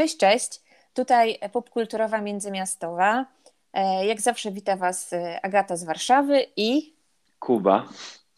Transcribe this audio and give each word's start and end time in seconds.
Cześć, 0.00 0.16
cześć. 0.16 0.60
Tutaj 0.94 1.38
popkulturowa 1.52 2.20
międzymiastowa. 2.20 3.26
E, 3.72 4.06
jak 4.06 4.20
zawsze 4.20 4.50
wita 4.50 4.76
Was 4.76 5.12
e, 5.12 5.40
Agata 5.42 5.76
z 5.76 5.84
Warszawy 5.84 6.46
i 6.56 6.94
Kuba. 7.38 7.88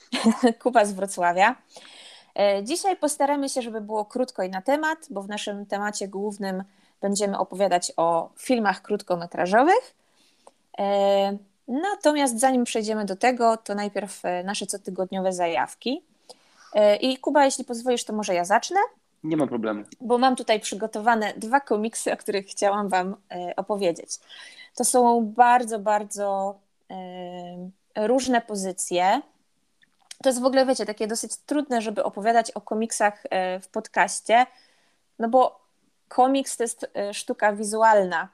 Kuba 0.63 0.85
z 0.85 0.93
Wrocławia. 0.93 1.57
E, 2.35 2.65
dzisiaj 2.65 2.97
postaramy 2.97 3.49
się, 3.49 3.63
żeby 3.63 3.81
było 3.81 4.05
krótko 4.05 4.43
i 4.43 4.49
na 4.49 4.63
temat, 4.63 4.99
bo 5.11 5.23
w 5.23 5.29
naszym 5.29 5.67
temacie 5.67 6.09
głównym 6.09 6.65
będziemy 7.01 7.39
opowiadać 7.39 7.93
o 7.97 8.31
filmach 8.39 8.83
krótkometrażowych. 8.83 9.95
Natomiast 11.69 12.41
zanim 12.41 12.65
przejdziemy 12.65 13.05
do 13.05 13.17
tego, 13.17 13.57
to 13.57 13.75
najpierw 13.75 14.23
nasze 14.45 14.67
cotygodniowe 14.67 15.33
zajawki. 15.33 16.03
I 17.01 17.19
Kuba, 17.19 17.45
jeśli 17.45 17.65
pozwolisz, 17.65 18.05
to 18.05 18.13
może 18.13 18.35
ja 18.35 18.45
zacznę. 18.45 18.81
Nie 19.25 19.37
ma 19.37 19.47
problemu. 19.47 19.85
Bo 20.01 20.19
mam 20.19 20.37
tutaj 20.37 20.61
przygotowane 20.61 21.33
dwa 21.37 21.61
komiksy, 21.61 22.13
o 22.13 22.17
których 22.17 22.47
chciałam 22.47 22.89
Wam 22.89 23.17
e, 23.31 23.57
opowiedzieć. 23.57 24.11
To 24.75 24.85
są 24.85 25.27
bardzo, 25.27 25.79
bardzo 25.79 26.59
e, 26.91 28.07
różne 28.07 28.41
pozycje. 28.41 29.21
To 30.23 30.29
jest 30.29 30.41
w 30.41 30.45
ogóle, 30.45 30.67
wiecie, 30.67 30.87
takie 30.87 31.07
dosyć 31.07 31.37
trudne, 31.37 31.83
żeby 31.83 32.05
opowiadać 32.05 32.51
o 32.51 32.61
komiksach 32.61 33.23
e, 33.31 33.61
w 33.61 33.69
podcaście, 33.69 34.47
no 35.19 35.29
bo 35.29 35.61
komiks 36.09 36.57
to 36.57 36.65
jest 36.65 36.91
sztuka 37.13 37.53
wizualna 37.53 38.29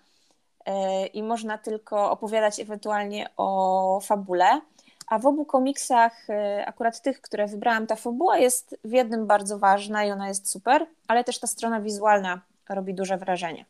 i 1.13 1.23
można 1.23 1.59
tylko 1.59 2.11
opowiadać 2.11 2.61
ewentualnie 2.61 3.31
o 3.37 4.01
fabule. 4.03 4.61
A 5.09 5.19
w 5.19 5.27
obu 5.27 5.45
komiksach, 5.45 6.31
y, 6.31 6.67
akurat 6.67 7.03
tych, 7.03 7.21
które 7.21 7.47
wybrałam, 7.47 7.87
ta 7.87 7.97
fabuła 7.97 8.39
jest 8.39 8.77
w 8.85 8.93
jednym 8.93 9.27
bardzo 9.27 9.59
ważna 9.59 10.05
i 10.05 10.11
ona 10.11 10.29
jest 10.29 10.51
super, 10.51 10.87
ale 11.09 11.25
też 11.25 11.39
ta 11.39 11.47
strona 11.47 11.81
wizualna 11.81 12.41
robi 12.69 12.95
duże 12.95 13.19
wrażenie. 13.19 13.65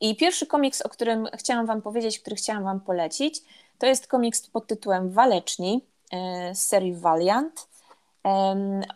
I 0.00 0.16
pierwszy 0.16 0.46
komiks, 0.46 0.82
o 0.82 0.88
którym 0.88 1.28
chciałam 1.36 1.66
Wam 1.66 1.82
powiedzieć, 1.82 2.20
który 2.20 2.36
chciałam 2.36 2.64
Wam 2.64 2.80
polecić, 2.80 3.42
to 3.78 3.86
jest 3.86 4.06
komiks 4.06 4.46
pod 4.46 4.66
tytułem 4.66 5.10
Waleczni 5.10 5.84
y, 6.50 6.54
z 6.54 6.66
serii 6.66 6.94
Valiant. 6.94 7.68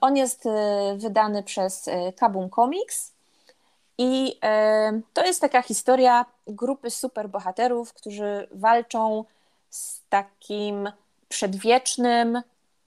On 0.01 0.17
jest 0.17 0.47
y, 0.47 0.51
wydany 0.97 1.43
przez 1.43 1.91
Kabum 2.17 2.51
Comics 2.51 3.13
i 3.99 4.39
to 5.15 5.25
jest 5.25 5.41
taka 5.41 5.63
historia 5.63 6.25
grupy 6.47 6.91
superbohaterów, 6.91 7.93
którzy 7.93 8.49
walczą 8.51 9.25
z 9.71 10.01
takim 10.09 10.93
przedwiecznym, 11.33 12.43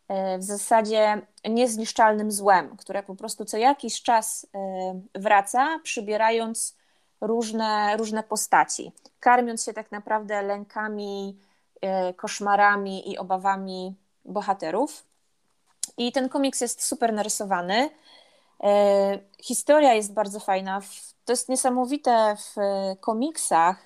e, 0.07 0.37
w 0.37 0.43
zasadzie 0.43 1.21
niezniszczalnym 1.49 2.31
złem, 2.31 2.77
które 2.77 3.03
po 3.03 3.15
prostu 3.15 3.45
co 3.45 3.57
jakiś 3.57 4.01
czas 4.01 4.47
e, 4.53 5.19
wraca, 5.19 5.79
przybierając 5.83 6.75
różne, 7.21 7.97
różne 7.97 8.23
postaci, 8.23 8.91
karmiąc 9.19 9.63
się 9.63 9.73
tak 9.73 9.91
naprawdę 9.91 10.41
lękami, 10.41 11.37
e, 11.81 12.13
koszmarami 12.13 13.11
i 13.11 13.17
obawami 13.17 13.95
bohaterów. 14.25 15.03
I 15.97 16.11
ten 16.11 16.29
komiks 16.29 16.61
jest 16.61 16.83
super 16.83 17.13
narysowany. 17.13 17.89
Historia 19.41 19.93
jest 19.93 20.13
bardzo 20.13 20.39
fajna. 20.39 20.81
To 21.25 21.33
jest 21.33 21.49
niesamowite 21.49 22.35
w 22.37 22.55
komiksach, 22.99 23.77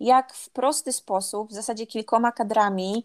jak 0.00 0.34
w 0.34 0.50
prosty 0.50 0.92
sposób, 0.92 1.50
w 1.50 1.54
zasadzie 1.54 1.86
kilkoma 1.86 2.32
kadrami, 2.32 3.04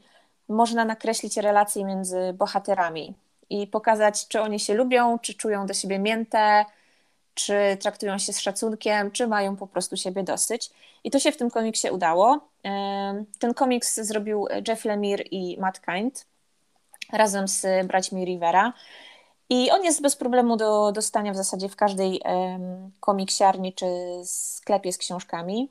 można 0.50 0.86
nakreślić 0.86 1.38
relacje 1.38 1.86
między 1.86 2.33
bohaterami 2.33 3.14
i 3.50 3.67
pokazać, 3.67 4.28
czy 4.28 4.42
oni 4.42 4.59
się 4.59 4.73
lubią, 4.73 5.19
czy 5.19 5.33
czują 5.33 5.66
do 5.66 5.73
siebie 5.73 6.00
mięte, 6.00 6.66
czy 7.33 7.78
traktują 7.80 8.17
się 8.17 8.33
z 8.33 8.39
szacunkiem, 8.39 9.11
czy 9.11 9.28
mają 9.28 9.56
po 9.56 9.67
prostu 9.67 9.97
siebie 9.97 10.23
dosyć. 10.23 10.69
I 11.03 11.12
to 11.12 11.19
się 11.19 11.31
w 11.31 11.38
tym 11.38 11.51
komiksie 11.51 11.91
udało. 11.91 12.40
Ten 13.40 13.53
komiks 13.56 14.00
zrobił 14.00 14.47
Jeff 14.68 14.85
Lemire 14.85 15.23
i 15.31 15.59
Matt 15.59 15.81
Kind 15.81 16.25
razem 17.13 17.47
z 17.47 17.88
braćmi 17.88 18.25
Rivera. 18.25 18.73
I 19.50 19.72
on 19.72 19.84
jest 19.84 20.02
bez 20.02 20.16
problemu 20.16 20.57
do 20.57 20.91
dostania 20.91 21.34
w 21.34 21.38
zasadzie 21.38 21.69
w 21.69 21.75
każdej 21.75 22.22
komiksiarni 23.00 23.73
czy 23.73 23.85
sklepie 24.23 24.94
z 24.94 24.97
książkami. 24.97 25.69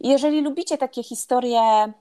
Jeżeli 0.00 0.40
lubicie 0.40 0.78
takie 0.78 1.02
historie 1.02 1.92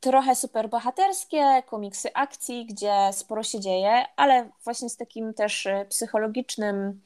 trochę 0.00 0.34
superbohaterskie, 0.34 1.62
komiksy 1.66 2.08
akcji, 2.14 2.66
gdzie 2.66 3.10
sporo 3.12 3.42
się 3.42 3.60
dzieje, 3.60 4.04
ale 4.16 4.50
właśnie 4.64 4.90
z 4.90 4.96
takim 4.96 5.34
też 5.34 5.66
e, 5.66 5.84
psychologicznym, 5.84 7.00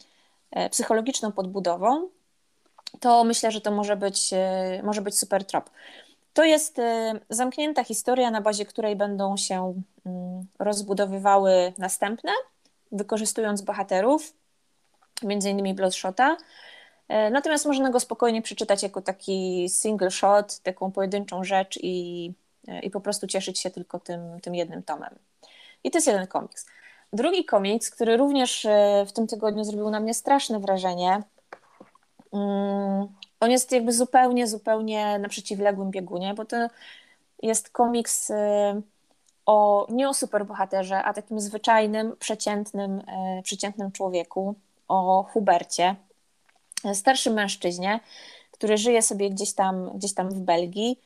e, 0.51 0.71
psychologiczną 0.71 1.33
podbudową, 1.33 2.09
to 3.01 3.25
myślę, 3.25 3.51
że 3.51 3.61
to 3.61 3.71
może 3.71 3.97
być, 3.97 4.31
e, 4.33 4.81
może 4.85 5.03
być 5.03 5.19
super 5.19 5.45
trop. 5.45 5.71
To 6.35 6.45
jest 6.45 6.81
zamknięta 7.31 7.85
historia, 7.85 8.31
na 8.31 8.41
bazie 8.41 8.67
której 8.67 8.97
będą 8.97 9.37
się 9.37 9.83
mm, 10.07 10.47
rozbudowywały 10.59 11.73
następne, 11.79 12.33
wykorzystując 12.93 13.63
bohaterów, 13.63 14.33
między 15.23 15.51
innymi 15.51 15.75
Bloodshota. 15.75 16.37
Natomiast 17.09 17.67
można 17.67 17.91
go 17.91 18.01
spokojnie 18.01 18.43
przeczytać 18.43 18.83
jako 18.83 19.03
taki 19.03 19.69
single 19.69 20.11
shot, 20.11 20.59
taką 20.59 20.93
pojedynczą 20.93 21.45
rzecz 21.45 21.79
i 21.83 22.33
i 22.83 22.91
po 22.91 23.01
prostu 23.01 23.27
cieszyć 23.27 23.59
się 23.59 23.71
tylko 23.71 24.01
tym, 24.01 24.41
tym 24.41 24.55
jednym 24.55 24.83
tomem. 24.83 25.19
I 25.85 25.91
to 25.91 25.99
jest 25.99 26.07
jeden 26.07 26.27
komiks. 26.27 26.67
Drugi 27.13 27.45
komiks, 27.45 27.91
który 27.91 28.17
również 28.17 28.65
e, 28.65 29.05
w 29.09 29.13
tym 29.13 29.27
tygodniu 29.27 29.65
zrobił 29.65 29.91
na 29.91 30.01
mnie 30.01 30.15
straszne 30.15 30.61
wrażenie, 30.61 31.23
mm, 32.33 33.09
on 33.41 33.51
jest 33.51 33.73
jakby 33.73 33.93
zupełnie, 33.93 34.47
zupełnie 34.47 35.19
na 35.19 35.29
przeciwległym 35.29 35.91
biegunie, 35.91 36.35
bo 36.35 36.45
to 36.45 36.57
jest 37.43 37.71
komiks 37.71 38.31
e, 38.31 38.81
o, 39.47 39.87
nie 39.91 40.09
o 40.09 40.15
superbohaterze, 40.15 41.03
a 41.03 41.15
takim 41.15 41.41
zwyczajnym, 41.41 42.17
przeciętnym, 42.19 43.03
e, 43.09 43.43
przeciętnym 43.43 43.93
człowieku, 43.93 44.55
o 44.89 45.27
Hubercie, 45.33 45.97
starszym 46.95 47.33
mężczyźnie, 47.33 48.01
który 48.51 48.77
żyje 48.77 49.03
sobie 49.03 49.31
gdzieś 49.31 49.53
tam, 49.53 49.91
gdzieś 49.95 50.15
tam 50.15 50.31
w 50.31 50.41
Belgii 50.41 50.99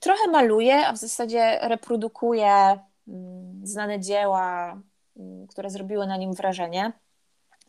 trochę 0.00 0.30
maluje, 0.30 0.86
a 0.86 0.92
w 0.92 0.96
zasadzie 0.96 1.58
reprodukuje 1.62 2.78
mm, 3.08 3.66
znane 3.66 4.00
dzieła, 4.00 4.80
mm, 5.16 5.46
które 5.46 5.70
zrobiły 5.70 6.06
na 6.06 6.16
nim 6.16 6.34
wrażenie. 6.34 6.92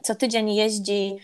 Co 0.03 0.15
tydzień 0.15 0.53
jeździ 0.53 1.17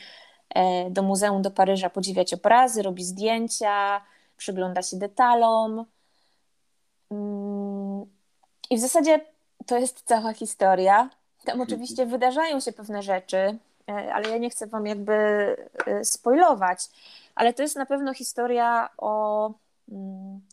e, 0.49 0.89
do 0.89 1.03
muzeum 1.03 1.41
do 1.41 1.51
Paryża 1.51 1.89
podziwiać 1.89 2.33
obrazy, 2.33 2.81
robi 2.81 3.03
zdjęcia, 3.03 4.01
przygląda 4.37 4.81
się 4.81 4.97
detalom. 4.97 5.85
Mm, 7.11 8.05
I 8.69 8.77
w 8.77 8.79
zasadzie 8.79 9.21
to 9.65 9.77
jest 9.77 10.01
cała 10.05 10.33
historia. 10.33 11.09
Tam 11.45 11.61
oczywiście 11.61 12.05
wydarzają 12.05 12.59
się 12.59 12.71
pewne 12.71 13.03
rzeczy, 13.03 13.57
e, 13.89 14.13
ale 14.13 14.29
ja 14.29 14.37
nie 14.37 14.49
chcę 14.49 14.67
Wam 14.67 14.85
jakby 14.85 15.13
e, 15.85 16.05
spoilować. 16.05 16.79
Ale 17.35 17.53
to 17.53 17.61
jest 17.61 17.75
na 17.75 17.85
pewno 17.85 18.13
historia 18.13 18.89
o 18.97 19.51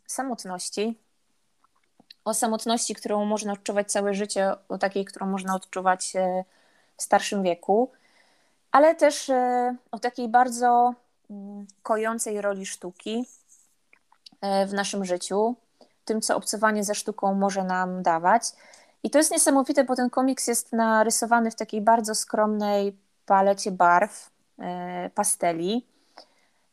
samotności, 0.06 0.98
o 2.24 2.34
samotności, 2.34 2.94
którą 2.94 3.24
można 3.24 3.52
odczuwać 3.52 3.92
całe 3.92 4.14
życie, 4.14 4.52
o 4.68 4.78
takiej, 4.78 5.04
którą 5.04 5.26
można 5.26 5.54
odczuwać 5.54 6.16
e, 6.16 6.44
w 6.96 7.02
starszym 7.02 7.42
wieku, 7.42 7.90
ale 8.72 8.94
też 8.94 9.30
e, 9.30 9.76
o 9.90 9.98
takiej 9.98 10.28
bardzo 10.28 10.94
mm, 11.30 11.66
kojącej 11.82 12.40
roli 12.40 12.66
sztuki 12.66 13.26
e, 14.40 14.66
w 14.66 14.72
naszym 14.72 15.04
życiu, 15.04 15.56
tym, 16.04 16.20
co 16.20 16.36
obcowanie 16.36 16.84
ze 16.84 16.94
sztuką 16.94 17.34
może 17.34 17.64
nam 17.64 18.02
dawać. 18.02 18.42
I 19.02 19.10
to 19.10 19.18
jest 19.18 19.30
niesamowite, 19.30 19.84
bo 19.84 19.96
ten 19.96 20.10
komiks 20.10 20.46
jest 20.46 20.72
narysowany 20.72 21.50
w 21.50 21.54
takiej 21.54 21.80
bardzo 21.80 22.14
skromnej 22.14 22.98
palecie 23.26 23.70
barw, 23.70 24.30
pasteli. 25.14 25.86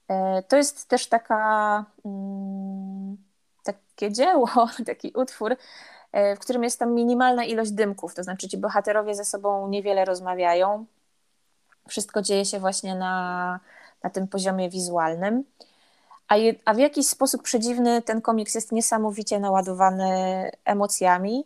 E, 0.09 0.43
to 0.43 0.57
jest 0.57 0.87
też 0.87 1.07
taka, 1.07 1.85
mm, 2.05 3.17
takie 3.63 4.11
dzieło, 4.11 4.49
taki 4.85 5.11
utwór, 5.15 5.55
e, 6.11 6.35
w 6.35 6.39
którym 6.39 6.63
jest 6.63 6.79
tam 6.79 6.93
minimalna 6.93 7.43
ilość 7.43 7.71
dymków, 7.71 8.15
to 8.15 8.23
znaczy 8.23 8.47
ci 8.47 8.57
bohaterowie 8.57 9.15
ze 9.15 9.25
sobą 9.25 9.67
niewiele 9.67 10.05
rozmawiają. 10.05 10.85
Wszystko 11.87 12.21
dzieje 12.21 12.45
się 12.45 12.59
właśnie 12.59 12.95
na, 12.95 13.59
na 14.03 14.09
tym 14.09 14.27
poziomie 14.27 14.69
wizualnym. 14.69 15.43
A, 16.27 16.37
je, 16.37 16.55
a 16.65 16.73
w 16.73 16.77
jakiś 16.77 17.07
sposób 17.07 17.43
przedziwny 17.43 18.01
ten 18.01 18.21
komiks 18.21 18.55
jest 18.55 18.71
niesamowicie 18.71 19.39
naładowany 19.39 20.51
emocjami 20.65 21.45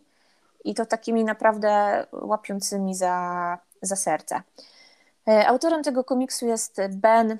i 0.64 0.74
to 0.74 0.86
takimi 0.86 1.24
naprawdę 1.24 2.06
łapiącymi 2.12 2.94
za, 2.94 3.58
za 3.82 3.96
serce. 3.96 4.42
E, 5.28 5.46
autorem 5.46 5.82
tego 5.82 6.04
komiksu 6.04 6.46
jest 6.46 6.80
Ben 6.90 7.38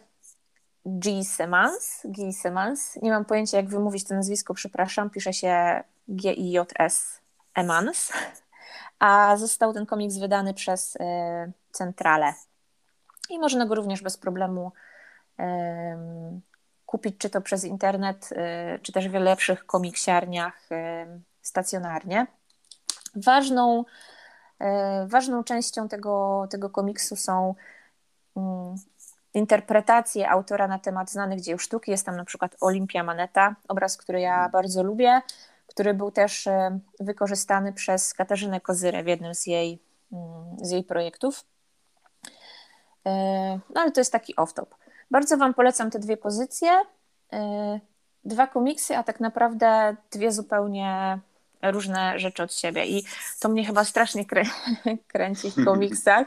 G. 0.87 1.25
Simmons, 1.25 2.01
G. 2.05 2.33
Simmons. 2.33 2.99
Nie 3.03 3.11
mam 3.11 3.25
pojęcia, 3.25 3.57
jak 3.57 3.69
wymówić 3.69 4.05
to 4.05 4.15
nazwisko, 4.15 4.55
przepraszam. 4.55 5.11
Pisze 5.11 5.33
się 5.33 5.83
G-I-J-S 6.09 7.21
Emans. 7.55 8.13
A 8.99 9.37
został 9.37 9.73
ten 9.73 9.87
komiks 9.87 10.17
wydany 10.17 10.55
przez 10.55 10.97
y, 10.97 11.01
Centralę. 11.73 12.35
I 13.31 13.39
można 13.39 13.67
go 13.67 13.75
również 13.75 14.03
bez 14.03 14.17
problemu 14.17 14.73
kupić 16.87 17.19
czy 17.19 17.31
to 17.31 17.41
przez 17.41 17.65
internet, 17.65 18.31
czy 18.83 18.93
też 18.93 19.09
w 19.09 19.15
lepszych 19.15 19.67
komiksiarniach 19.67 20.69
stacjonarnie. 21.43 22.27
Ważną, 23.15 23.85
ważną 25.07 25.45
częścią 25.45 25.89
tego, 25.89 26.47
tego 26.51 26.71
komiksu 26.71 27.17
są 27.17 27.55
mm, 28.37 28.77
interpretacje 29.35 30.31
autora 30.31 30.69
na 30.69 30.79
temat 30.79 31.11
znanych 31.11 31.41
dzieł 31.41 31.59
sztuki. 31.59 31.91
Jest 31.91 32.07
tam 32.07 32.17
na 32.17 32.25
przykład 32.25 32.57
Olimpia 32.61 33.03
Maneta, 33.03 33.57
obraz, 33.69 33.97
który 33.97 34.21
ja 34.21 34.49
bardzo 34.49 34.83
lubię, 34.83 35.23
który 35.67 35.95
był 35.95 36.11
też 36.11 36.47
e, 36.47 36.79
wykorzystany 37.01 37.73
przez 37.73 38.15
Katarzynę 38.15 38.61
Kozyrę 38.61 39.03
w 39.03 39.07
jednym 39.07 39.35
z 39.35 39.47
jej, 39.47 39.83
mm, 40.13 40.57
z 40.63 40.71
jej 40.71 40.85
projektów. 40.85 41.45
E, 43.07 43.11
no 43.75 43.81
ale 43.81 43.93
to 43.93 44.01
jest 44.01 44.13
taki 44.13 44.35
off-top. 44.35 44.67
Bardzo 45.11 45.37
Wam 45.37 45.55
polecam 45.55 45.91
te 45.91 45.99
dwie 45.99 46.17
pozycje. 46.17 46.71
E, 47.33 47.81
dwa 48.25 48.47
komiksy, 48.47 48.97
a 48.97 49.03
tak 49.03 49.21
naprawdę 49.21 49.97
dwie 50.11 50.33
zupełnie 50.33 51.19
różne 51.63 52.19
rzeczy 52.19 52.43
od 52.43 52.55
siebie. 52.55 52.87
I 52.87 53.05
to 53.41 53.49
mnie 53.49 53.65
chyba 53.65 53.85
strasznie 53.85 54.25
krę 54.27 54.43
kręci 55.13 55.51
w 55.51 55.65
komiksach 55.65 56.27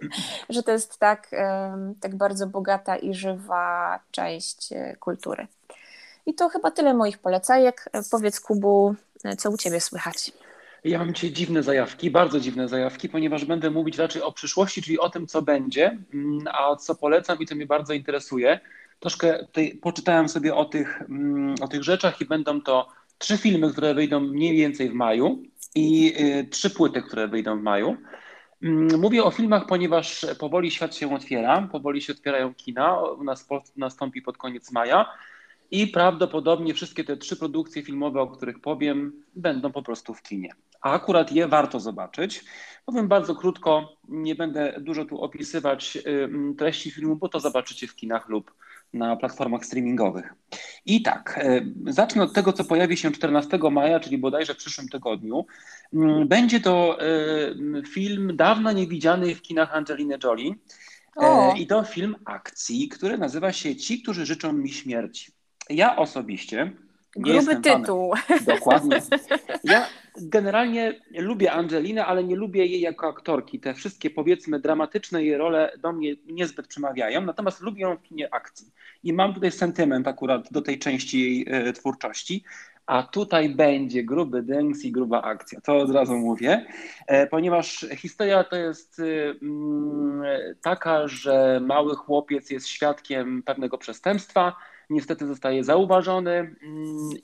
że 0.48 0.62
to 0.62 0.72
jest 0.72 0.98
tak, 0.98 1.30
tak 2.00 2.16
bardzo 2.16 2.46
bogata 2.46 2.96
i 2.96 3.14
żywa 3.14 3.98
część 4.10 4.72
e, 4.72 4.96
kultury. 4.96 5.46
I 6.26 6.34
to 6.34 6.48
chyba 6.48 6.70
tyle 6.70 6.94
moich 6.94 7.18
polecajek. 7.18 7.84
Powiedz 8.10 8.40
Kubu, 8.40 8.94
co 9.38 9.50
u 9.50 9.56
Ciebie 9.56 9.80
słychać? 9.80 10.32
Ja 10.84 10.98
mam 10.98 11.14
dzisiaj 11.14 11.32
dziwne 11.32 11.62
zajawki, 11.62 12.10
bardzo 12.10 12.40
dziwne 12.40 12.68
zajawki, 12.68 13.08
ponieważ 13.08 13.44
będę 13.44 13.70
mówić 13.70 13.98
raczej 13.98 14.22
o 14.22 14.32
przyszłości, 14.32 14.82
czyli 14.82 14.98
o 14.98 15.10
tym, 15.10 15.26
co 15.26 15.42
będzie, 15.42 15.98
mm, 16.14 16.44
a 16.52 16.76
co 16.76 16.94
polecam 16.94 17.38
i 17.38 17.46
co 17.46 17.54
mnie 17.54 17.66
bardzo 17.66 17.92
interesuje. 17.92 18.60
Troszkę 19.00 19.46
poczytałem 19.82 20.28
sobie 20.28 20.54
o 20.54 20.64
tych, 20.64 21.02
mm, 21.02 21.54
o 21.60 21.68
tych 21.68 21.82
rzeczach 21.82 22.20
i 22.20 22.24
będą 22.24 22.60
to 22.60 22.88
trzy 23.18 23.38
filmy, 23.38 23.72
które 23.72 23.94
wyjdą 23.94 24.20
mniej 24.20 24.56
więcej 24.56 24.90
w 24.90 24.94
maju 24.94 25.42
i 25.74 26.14
y, 26.20 26.44
trzy 26.50 26.70
płyty, 26.70 27.02
które 27.02 27.28
wyjdą 27.28 27.58
w 27.58 27.62
maju. 27.62 27.96
Mm, 28.62 29.00
mówię 29.00 29.24
o 29.24 29.30
filmach, 29.30 29.66
ponieważ 29.66 30.26
powoli 30.38 30.70
świat 30.70 30.94
się 30.96 31.14
otwiera, 31.14 31.68
powoli 31.72 32.02
się 32.02 32.12
otwierają 32.12 32.54
kina, 32.54 33.00
u 33.00 33.24
nas 33.24 33.48
nastąpi 33.76 34.22
pod 34.22 34.36
koniec 34.36 34.72
maja 34.72 35.06
i 35.70 35.86
prawdopodobnie 35.86 36.74
wszystkie 36.74 37.04
te 37.04 37.16
trzy 37.16 37.36
produkcje 37.36 37.82
filmowe, 37.82 38.20
o 38.20 38.26
których 38.26 38.60
powiem, 38.60 39.12
będą 39.36 39.72
po 39.72 39.82
prostu 39.82 40.14
w 40.14 40.22
kinie. 40.22 40.52
A 40.80 40.92
akurat 40.92 41.32
je 41.32 41.48
warto 41.48 41.80
zobaczyć. 41.80 42.44
Powiem 42.86 43.08
bardzo 43.08 43.34
krótko, 43.34 43.96
nie 44.08 44.34
będę 44.34 44.74
dużo 44.80 45.04
tu 45.04 45.22
opisywać 45.22 45.98
treści 46.58 46.90
filmu, 46.90 47.16
bo 47.16 47.28
to 47.28 47.40
zobaczycie 47.40 47.86
w 47.86 47.96
kinach 47.96 48.28
lub 48.28 48.54
na 48.92 49.16
platformach 49.16 49.64
streamingowych. 49.64 50.34
I 50.86 51.02
tak, 51.02 51.40
e, 51.42 51.60
zacznę 51.86 52.22
od 52.22 52.32
tego, 52.32 52.52
co 52.52 52.64
pojawi 52.64 52.96
się 52.96 53.10
14 53.10 53.70
maja, 53.70 54.00
czyli 54.00 54.18
bodajże 54.18 54.54
w 54.54 54.56
przyszłym 54.56 54.88
tygodniu. 54.88 55.46
Mm, 55.94 56.28
będzie 56.28 56.60
to 56.60 56.98
e, 57.00 57.06
film 57.88 58.36
dawno 58.36 58.72
niewidziany 58.72 59.34
w 59.34 59.42
kinach 59.42 59.74
Angeliny 59.74 60.18
Jolie. 60.24 60.50
E, 60.50 61.26
o. 61.26 61.54
I 61.54 61.66
to 61.66 61.82
film 61.84 62.16
akcji, 62.24 62.88
który 62.88 63.18
nazywa 63.18 63.52
się 63.52 63.76
Ci, 63.76 64.02
którzy 64.02 64.26
życzą 64.26 64.52
mi 64.52 64.68
śmierci. 64.68 65.32
Ja 65.70 65.96
osobiście 65.96 66.72
nie 67.16 67.32
Gruby 67.32 67.56
tytuł. 67.56 68.14
Fanem. 68.16 68.44
Dokładnie. 68.44 69.00
Ja 69.64 69.86
generalnie 70.16 71.00
lubię 71.18 71.52
Angelinę, 71.52 72.06
ale 72.06 72.24
nie 72.24 72.36
lubię 72.36 72.66
jej 72.66 72.80
jako 72.80 73.08
aktorki. 73.08 73.60
Te 73.60 73.74
wszystkie, 73.74 74.10
powiedzmy, 74.10 74.60
dramatyczne 74.60 75.24
jej 75.24 75.36
role 75.36 75.72
do 75.78 75.92
mnie 75.92 76.14
niezbyt 76.26 76.66
przemawiają, 76.66 77.20
natomiast 77.20 77.60
lubię 77.60 77.82
ją 77.82 77.96
w 77.96 78.02
kinie 78.02 78.34
akcji. 78.34 78.72
I 79.04 79.12
mam 79.12 79.34
tutaj 79.34 79.52
sentyment 79.52 80.08
akurat 80.08 80.52
do 80.52 80.62
tej 80.62 80.78
części 80.78 81.20
jej 81.20 81.46
e, 81.48 81.72
twórczości. 81.72 82.44
A 82.86 83.02
tutaj 83.02 83.48
będzie 83.48 84.04
gruby 84.04 84.42
dęks 84.42 84.84
i 84.84 84.92
gruba 84.92 85.22
akcja. 85.22 85.60
To 85.60 85.76
od 85.76 85.90
razu 85.90 86.16
mówię, 86.16 86.66
e, 87.06 87.26
ponieważ 87.26 87.86
historia 87.96 88.44
to 88.44 88.56
jest 88.56 89.00
e, 89.00 89.30
mm, 89.42 90.22
taka, 90.62 91.08
że 91.08 91.60
mały 91.66 91.96
chłopiec 91.96 92.50
jest 92.50 92.68
świadkiem 92.68 93.42
pewnego 93.42 93.78
przestępstwa 93.78 94.56
niestety 94.90 95.26
zostaje 95.26 95.64
zauważony 95.64 96.32
mm, 96.32 96.56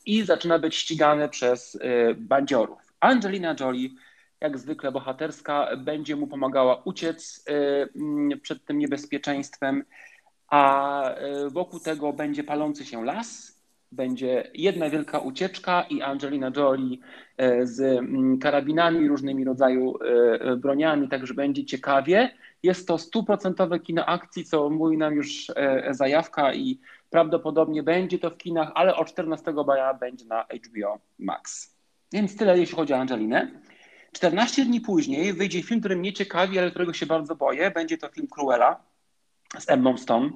i 0.07 0.23
zaczyna 0.23 0.59
być 0.59 0.77
ścigany 0.77 1.29
przez 1.29 1.75
y, 1.75 1.81
bandziorów. 2.19 2.79
Angelina 3.01 3.57
Jolie, 3.61 3.89
jak 4.41 4.59
zwykle 4.59 4.93
bohaterska, 4.93 5.69
będzie 5.77 6.17
mu 6.17 6.27
pomagała 6.27 6.83
uciec 6.85 7.45
y, 7.49 7.53
mm, 7.97 8.41
przed 8.41 8.65
tym 8.65 8.79
niebezpieczeństwem, 8.79 9.85
a 10.49 11.11
y, 11.47 11.51
wokół 11.51 11.81
tego 11.81 12.13
będzie 12.13 12.45
palący 12.45 12.85
się 12.85 13.05
las, 13.05 13.57
będzie 13.93 14.51
jedna 14.55 14.91
wielka 14.91 15.19
ucieczka 15.19 15.83
i 15.91 16.03
Angelina 16.03 16.53
Jolie 16.57 16.99
z 17.63 17.81
mm, 17.81 18.39
karabinami, 18.39 19.09
różnymi 19.09 19.45
rodzaju 19.45 19.95
broniami, 20.57 21.09
także 21.09 21.35
będzie 21.35 21.65
ciekawie. 21.65 22.31
Jest 22.63 22.89
to 22.89 22.99
stuprocentowe 22.99 23.81
kino 23.81 24.07
akcji, 24.07 24.45
co 24.45 24.71
mówi 24.71 24.99
nam 24.99 25.15
już 25.15 25.47
zajawka 25.91 26.55
i 26.55 26.81
Prawdopodobnie 27.11 27.83
będzie 27.83 28.19
to 28.19 28.31
w 28.31 28.37
kinach, 28.37 28.73
ale 28.75 28.97
od 28.97 29.09
14 29.09 29.53
maja 29.67 29.95
będzie 29.95 30.25
na 30.25 30.43
HBO 30.43 30.99
Max. 31.19 31.77
Więc 32.13 32.37
tyle, 32.37 32.59
jeśli 32.59 32.77
chodzi 32.77 32.93
o 32.93 32.97
Angelinę. 32.97 33.51
14 34.13 34.65
dni 34.65 34.81
później 34.81 35.33
wyjdzie 35.33 35.63
film, 35.63 35.81
który 35.81 35.97
mnie 35.97 36.13
ciekawi, 36.13 36.59
ale 36.59 36.71
którego 36.71 36.93
się 36.93 37.07
bardzo 37.07 37.37
boję. 37.37 37.71
Będzie 37.71 37.99
to 37.99 38.09
film 38.09 38.27
Cruella 38.27 38.81
z 39.59 39.71
Emma 39.71 39.97
Stone. 39.97 40.31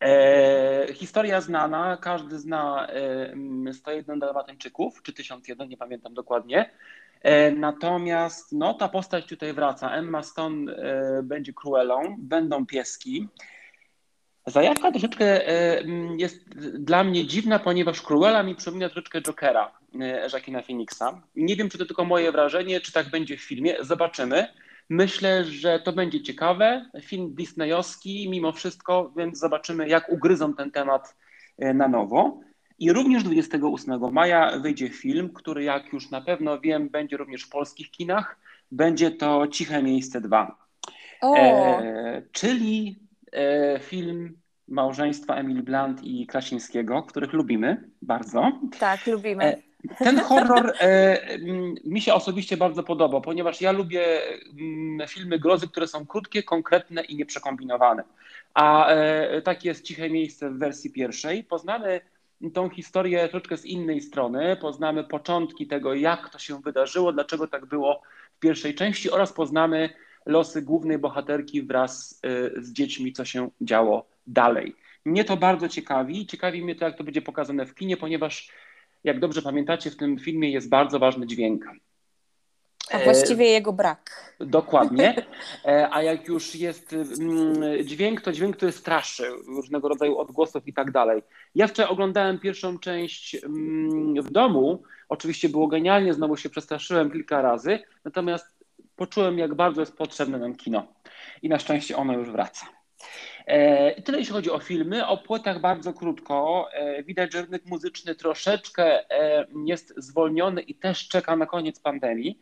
E, 0.00 0.86
historia 0.94 1.40
znana, 1.40 1.96
każdy 1.96 2.38
zna 2.38 2.86
e, 3.66 3.72
101 3.72 4.18
Dalmatyńczyków, 4.18 5.02
czy 5.02 5.12
1001, 5.12 5.68
nie 5.68 5.76
pamiętam 5.76 6.14
dokładnie. 6.14 6.70
E, 7.22 7.50
natomiast 7.50 8.52
no, 8.52 8.74
ta 8.74 8.88
postać 8.88 9.26
tutaj 9.26 9.52
wraca. 9.52 9.90
Emma 9.90 10.22
Stone 10.22 10.72
e, 10.72 11.22
będzie 11.22 11.52
Cruellą, 11.52 12.16
będą 12.18 12.66
pieski. 12.66 13.28
Zajawka 14.50 14.90
troszeczkę 14.90 15.48
e, 15.48 15.82
jest 16.16 16.48
dla 16.78 17.04
mnie 17.04 17.26
dziwna, 17.26 17.58
ponieważ 17.58 18.02
Cruella 18.02 18.42
mi 18.42 18.54
przypomina 18.54 18.88
troszeczkę 18.88 19.22
Jokera 19.22 19.72
e, 20.00 20.28
Joaquina 20.32 20.62
Phoenixa. 20.62 21.22
Nie 21.36 21.56
wiem, 21.56 21.68
czy 21.68 21.78
to 21.78 21.86
tylko 21.86 22.04
moje 22.04 22.32
wrażenie, 22.32 22.80
czy 22.80 22.92
tak 22.92 23.10
będzie 23.10 23.36
w 23.36 23.40
filmie. 23.40 23.76
Zobaczymy. 23.80 24.48
Myślę, 24.88 25.44
że 25.44 25.80
to 25.80 25.92
będzie 25.92 26.22
ciekawe. 26.22 26.90
Film 27.02 27.34
disneyowski 27.34 28.30
mimo 28.30 28.52
wszystko, 28.52 29.12
więc 29.16 29.38
zobaczymy, 29.38 29.88
jak 29.88 30.12
ugryzą 30.12 30.54
ten 30.54 30.70
temat 30.70 31.16
e, 31.58 31.74
na 31.74 31.88
nowo. 31.88 32.40
I 32.78 32.92
również 32.92 33.22
28 33.24 34.12
maja 34.12 34.58
wyjdzie 34.58 34.88
film, 34.88 35.32
który 35.32 35.64
jak 35.64 35.92
już 35.92 36.10
na 36.10 36.20
pewno 36.20 36.60
wiem, 36.60 36.88
będzie 36.88 37.16
również 37.16 37.42
w 37.42 37.48
polskich 37.48 37.90
kinach. 37.90 38.38
Będzie 38.70 39.10
to 39.10 39.46
Ciche 39.46 39.82
Miejsce 39.82 40.20
2. 40.20 40.56
E, 41.22 42.22
czyli 42.32 43.08
E, 43.32 43.78
film 43.78 44.40
małżeństwa 44.68 45.34
Emily 45.34 45.62
Blunt 45.62 46.04
i 46.04 46.26
Krasińskiego, 46.26 47.02
których 47.02 47.32
lubimy 47.32 47.90
bardzo. 48.02 48.52
Tak, 48.78 49.06
lubimy. 49.06 49.44
E, 49.44 49.62
ten 49.98 50.20
horror 50.20 50.72
e, 50.80 51.18
mi 51.84 52.00
się 52.00 52.14
osobiście 52.14 52.56
bardzo 52.56 52.82
podoba, 52.82 53.20
ponieważ 53.20 53.60
ja 53.60 53.72
lubię 53.72 54.20
filmy 55.08 55.38
grozy, 55.38 55.68
które 55.68 55.86
są 55.86 56.06
krótkie, 56.06 56.42
konkretne 56.42 57.02
i 57.02 57.16
nieprzekombinowane. 57.16 58.04
A 58.54 58.88
tak 59.44 59.64
jest 59.64 59.84
Ciche 59.84 60.10
Miejsce 60.10 60.50
w 60.50 60.58
wersji 60.58 60.90
pierwszej. 60.90 61.44
Poznamy 61.44 62.00
tą 62.54 62.70
historię 62.70 63.28
troszeczkę 63.28 63.56
z 63.56 63.64
innej 63.64 64.00
strony, 64.00 64.56
poznamy 64.56 65.04
początki 65.04 65.66
tego, 65.66 65.94
jak 65.94 66.28
to 66.30 66.38
się 66.38 66.60
wydarzyło, 66.60 67.12
dlaczego 67.12 67.48
tak 67.48 67.66
było 67.66 68.02
w 68.36 68.38
pierwszej 68.38 68.74
części 68.74 69.10
oraz 69.10 69.32
poznamy 69.32 69.90
losy 70.26 70.62
głównej 70.62 70.98
bohaterki 70.98 71.62
wraz 71.62 72.20
z 72.56 72.72
dziećmi, 72.72 73.12
co 73.12 73.24
się 73.24 73.50
działo 73.60 74.06
dalej. 74.28 74.74
Mnie 75.04 75.24
to 75.24 75.36
bardzo 75.36 75.68
ciekawi. 75.68 76.26
Ciekawi 76.26 76.64
mnie 76.64 76.74
to, 76.74 76.84
jak 76.84 76.96
to 76.96 77.04
będzie 77.04 77.22
pokazane 77.22 77.66
w 77.66 77.74
kinie, 77.74 77.96
ponieważ, 77.96 78.50
jak 79.04 79.20
dobrze 79.20 79.42
pamiętacie, 79.42 79.90
w 79.90 79.96
tym 79.96 80.18
filmie 80.18 80.50
jest 80.50 80.68
bardzo 80.68 80.98
ważny 80.98 81.26
dźwięk. 81.26 81.64
A 82.90 82.98
właściwie 82.98 83.44
e, 83.44 83.48
jego 83.48 83.72
brak. 83.72 84.34
Dokładnie. 84.40 85.14
E, 85.64 85.88
a 85.92 86.02
jak 86.02 86.28
już 86.28 86.54
jest 86.54 86.92
mm, 86.92 87.84
dźwięk, 87.84 88.20
to 88.20 88.32
dźwięk, 88.32 88.56
który 88.56 88.72
straszy, 88.72 89.22
różnego 89.46 89.88
rodzaju 89.88 90.18
odgłosów 90.18 90.68
i 90.68 90.72
tak 90.72 90.90
dalej. 90.90 91.22
Ja 91.54 91.66
wczoraj 91.66 91.92
oglądałem 91.92 92.38
pierwszą 92.38 92.78
część 92.78 93.34
mm, 93.34 94.22
w 94.22 94.30
domu. 94.30 94.82
Oczywiście 95.08 95.48
było 95.48 95.66
genialnie, 95.66 96.14
znowu 96.14 96.36
się 96.36 96.50
przestraszyłem 96.50 97.10
kilka 97.10 97.42
razy. 97.42 97.78
Natomiast 98.04 98.46
poczułem, 98.96 99.38
jak 99.38 99.54
bardzo 99.54 99.80
jest 99.80 99.96
potrzebne 99.96 100.38
nam 100.38 100.54
kino. 100.54 100.86
I 101.42 101.48
na 101.48 101.58
szczęście 101.58 101.96
ono 101.96 102.12
już 102.12 102.30
wraca. 102.30 102.66
E, 103.48 103.90
I 103.90 104.02
tyle 104.02 104.18
jeśli 104.18 104.32
chodzi 104.32 104.50
o 104.50 104.58
filmy. 104.58 105.06
O 105.06 105.16
płytach 105.16 105.60
bardzo 105.60 105.92
krótko. 105.92 106.68
E, 106.72 107.02
widać, 107.02 107.32
że 107.32 107.42
rynek 107.42 107.66
muzyczny 107.66 108.14
troszeczkę 108.14 109.10
e, 109.10 109.46
jest 109.66 109.94
zwolniony 109.96 110.60
i 110.60 110.74
też 110.74 111.08
czeka 111.08 111.36
na 111.36 111.46
koniec 111.46 111.80
pandemii. 111.80 112.38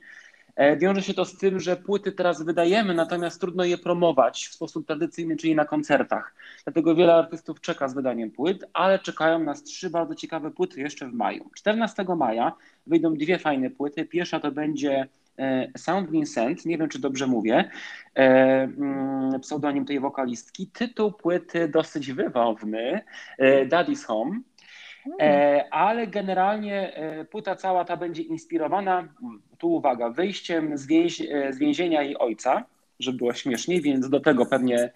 E, 0.56 0.76
wiąże 0.76 1.02
się 1.02 1.14
to 1.14 1.25
z 1.25 1.38
tym, 1.38 1.60
że 1.60 1.76
płyty 1.76 2.12
teraz 2.12 2.42
wydajemy, 2.42 2.94
natomiast 2.94 3.40
trudno 3.40 3.64
je 3.64 3.78
promować 3.78 4.46
w 4.46 4.54
sposób 4.54 4.86
tradycyjny, 4.86 5.36
czyli 5.36 5.54
na 5.54 5.64
koncertach. 5.64 6.34
Dlatego 6.64 6.94
wiele 6.94 7.14
artystów 7.14 7.60
czeka 7.60 7.88
z 7.88 7.94
wydaniem 7.94 8.30
płyt, 8.30 8.64
ale 8.72 8.98
czekają 8.98 9.38
nas 9.38 9.62
trzy 9.62 9.90
bardzo 9.90 10.14
ciekawe 10.14 10.50
płyty 10.50 10.80
jeszcze 10.80 11.08
w 11.08 11.12
maju. 11.12 11.50
14 11.56 12.04
maja 12.16 12.52
wyjdą 12.86 13.14
dwie 13.14 13.38
fajne 13.38 13.70
płyty. 13.70 14.04
Pierwsza 14.04 14.40
to 14.40 14.52
będzie 14.52 14.92
e, 14.92 15.06
Sound 15.76 16.11
Vincent, 16.11 16.66
nie 16.66 16.78
wiem 16.78 16.88
czy 16.88 16.99
dobrze 16.99 17.26
mówię, 17.26 17.71
e, 18.14 18.23
mm, 18.62 19.40
pseudonim 19.40 19.85
tej 19.85 20.00
wokalistki. 20.00 20.66
Tytuł 20.66 21.12
płyty 21.12 21.69
dosyć 21.69 22.12
wywowny, 22.12 23.00
Daddy's 23.69 24.05
Home. 24.05 24.40
E, 25.21 25.64
ale 25.71 26.07
generalnie 26.07 26.95
e, 26.95 27.25
płyta 27.25 27.57
cała 27.57 27.85
ta 27.85 27.97
będzie 27.97 28.23
inspirowana, 28.23 29.09
tu 29.59 29.73
uwaga, 29.73 30.11
wyjściem 30.11 30.78
z, 30.78 30.87
więź, 30.87 31.21
e, 31.21 31.52
z 31.52 31.59
więzienia 31.59 32.02
jej 32.02 32.19
ojca, 32.19 32.64
żeby 33.00 33.19
było 33.19 33.33
śmieszniej, 33.33 33.81
więc 33.83 34.09
do 34.09 34.21
tego 34.21 34.47
pewnie 34.47 34.93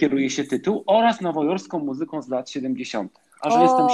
kieruje 0.00 0.30
się 0.30 0.44
tytuł, 0.44 0.84
oraz 0.86 1.20
nowojorską 1.20 1.78
muzyką 1.78 2.22
z 2.22 2.28
lat 2.28 2.50
70. 2.50 3.20
A 3.40 3.50
że 3.50 3.56
o, 3.58 3.62
jestem 3.62 3.86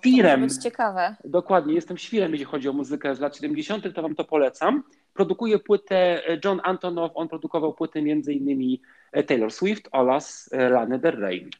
świrem. 0.00 0.48
To 0.48 0.62
ciekawe. 0.62 1.16
Dokładnie, 1.24 1.74
jestem 1.74 1.98
świrem, 1.98 2.30
jeśli 2.30 2.44
chodzi 2.44 2.68
o 2.68 2.72
muzykę 2.72 3.14
z 3.14 3.20
lat 3.20 3.36
70., 3.36 3.94
to 3.94 4.02
wam 4.02 4.14
to 4.14 4.24
polecam. 4.24 4.82
Produkuje 5.20 5.58
płytę 5.58 6.22
John 6.44 6.60
Antonow, 6.64 7.12
on 7.14 7.28
produkował 7.28 7.74
płyty 7.74 8.02
między 8.02 8.32
innymi 8.34 8.82
Taylor 9.26 9.52
Swift 9.52 9.88
oraz 9.92 10.50
Lana 10.52 10.98
Del 10.98 11.16
Rey. 11.16 11.50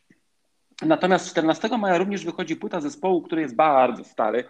Natomiast 0.82 1.30
14 1.30 1.68
maja 1.78 1.98
również 1.98 2.24
wychodzi 2.24 2.56
płyta 2.56 2.80
zespołu, 2.80 3.22
który 3.22 3.42
jest 3.42 3.54
bardzo 3.54 4.04
stary. 4.04 4.44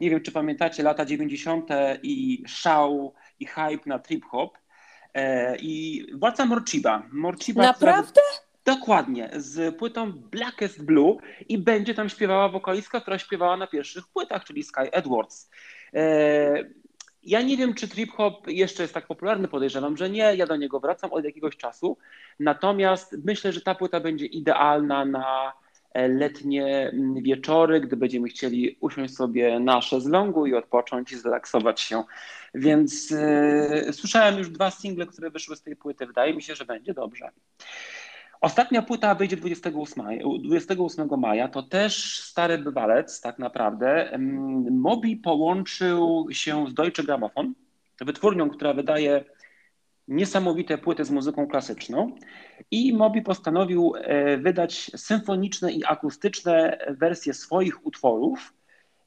Nie 0.00 0.10
wiem, 0.10 0.20
czy 0.20 0.32
pamiętacie 0.32 0.82
lata 0.82 1.04
90. 1.04 1.68
i 2.02 2.44
szał 2.46 3.14
i 3.40 3.46
hype 3.46 3.86
na 3.86 3.98
trip 3.98 4.24
hop. 4.24 4.58
E, 5.14 5.56
I 5.56 6.04
władca 6.14 6.46
Morchiba. 6.46 7.02
Morchiba 7.12 7.62
Naprawdę? 7.62 8.20
Która, 8.64 8.76
dokładnie, 8.76 9.30
z 9.36 9.76
płytą 9.76 10.12
Blackest 10.12 10.84
Blue 10.84 11.16
i 11.48 11.58
będzie 11.58 11.94
tam 11.94 12.08
śpiewała 12.08 12.48
wokalistka, 12.48 13.00
która 13.00 13.18
śpiewała 13.18 13.56
na 13.56 13.66
pierwszych 13.66 14.08
płytach, 14.08 14.44
czyli 14.44 14.62
Sky 14.62 14.92
Edwards. 14.92 15.50
E, 17.26 17.30
ja 17.30 17.42
nie 17.42 17.56
wiem, 17.56 17.74
czy 17.74 17.88
trip 17.88 18.12
hop 18.12 18.46
jeszcze 18.48 18.82
jest 18.82 18.94
tak 18.94 19.06
popularny, 19.06 19.48
podejrzewam, 19.48 19.96
że 19.96 20.10
nie. 20.10 20.36
Ja 20.36 20.46
do 20.46 20.56
niego 20.56 20.80
wracam 20.80 21.12
od 21.12 21.24
jakiegoś 21.24 21.56
czasu. 21.56 21.98
Natomiast 22.40 23.16
myślę, 23.24 23.52
że 23.52 23.60
ta 23.60 23.74
płyta 23.74 24.00
będzie 24.00 24.26
idealna 24.26 25.04
na 25.04 25.52
letnie 26.08 26.92
wieczory, 27.22 27.80
gdy 27.80 27.96
będziemy 27.96 28.28
chcieli 28.28 28.76
usiąść 28.80 29.14
sobie 29.14 29.60
na 29.60 29.82
szezlongu 29.82 30.46
i 30.46 30.54
odpocząć 30.54 31.12
i 31.12 31.16
zrelaksować 31.16 31.80
się. 31.80 32.04
Więc 32.54 33.10
yy, 33.10 33.92
słyszałem 33.92 34.38
już 34.38 34.50
dwa 34.50 34.70
single, 34.70 35.06
które 35.06 35.30
wyszły 35.30 35.56
z 35.56 35.62
tej 35.62 35.76
płyty. 35.76 36.06
Wydaje 36.06 36.34
mi 36.34 36.42
się, 36.42 36.54
że 36.54 36.64
będzie 36.64 36.94
dobrze. 36.94 37.30
Ostatnia 38.40 38.82
płyta 38.82 39.14
wyjdzie 39.14 39.36
28, 39.36 40.04
28 40.44 41.08
maja. 41.18 41.48
To 41.48 41.62
też 41.62 42.20
stary 42.20 42.58
bywalec, 42.58 43.20
tak 43.20 43.38
naprawdę. 43.38 44.18
Mobi 44.70 45.16
połączył 45.16 46.28
się 46.30 46.66
z 46.68 46.74
Deutsche 46.74 47.04
Grammophon, 47.04 47.54
wytwórnią, 48.00 48.50
która 48.50 48.74
wydaje 48.74 49.24
niesamowite 50.08 50.78
płyty 50.78 51.04
z 51.04 51.10
muzyką 51.10 51.46
klasyczną 51.46 52.12
i 52.70 52.92
Mobi 52.92 53.22
postanowił 53.22 53.92
e, 53.96 54.36
wydać 54.36 54.90
symfoniczne 54.96 55.72
i 55.72 55.84
akustyczne 55.84 56.78
wersje 56.90 57.34
swoich 57.34 57.86
utworów 57.86 58.54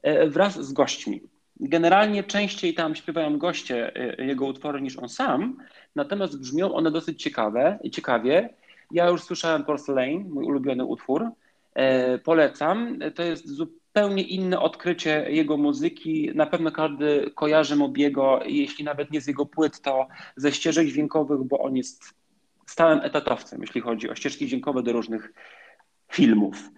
e, 0.02 0.26
wraz 0.26 0.60
z 0.60 0.72
gośćmi. 0.72 1.20
Generalnie 1.60 2.24
częściej 2.24 2.74
tam 2.74 2.94
śpiewają 2.94 3.38
goście 3.38 3.96
e, 3.96 4.24
jego 4.24 4.46
utwory 4.46 4.80
niż 4.80 4.98
on 4.98 5.08
sam, 5.08 5.56
natomiast 5.96 6.40
brzmią 6.40 6.72
one 6.72 6.90
dosyć 6.90 7.22
ciekawe, 7.22 7.78
ciekawie. 7.92 8.48
Ja 8.90 9.08
już 9.08 9.22
słyszałem 9.22 9.64
Porcelain, 9.64 10.30
mój 10.30 10.44
ulubiony 10.44 10.84
utwór. 10.84 11.28
Polecam. 12.24 12.98
To 13.14 13.22
jest 13.22 13.48
zupełnie 13.48 13.80
zupełnie 13.94 14.22
inne 14.22 14.60
odkrycie 14.60 15.26
jego 15.30 15.56
muzyki. 15.56 16.30
Na 16.34 16.46
pewno 16.46 16.72
każdy 16.72 17.30
kojarzy 17.34 17.76
Mobiego, 17.76 18.40
jeśli 18.46 18.84
nawet 18.84 19.10
nie 19.10 19.20
z 19.20 19.26
jego 19.26 19.46
płyt, 19.46 19.80
to 19.80 20.06
ze 20.36 20.52
ścieżek 20.52 20.86
dźwiękowych, 20.86 21.42
bo 21.44 21.58
on 21.58 21.76
jest 21.76 22.14
stałym 22.66 23.00
etatowcem, 23.02 23.60
jeśli 23.60 23.80
chodzi 23.80 24.10
o 24.10 24.14
ścieżki 24.14 24.46
dźwiękowe 24.46 24.82
do 24.82 24.92
różnych 24.92 25.32
filmów. 26.12 26.70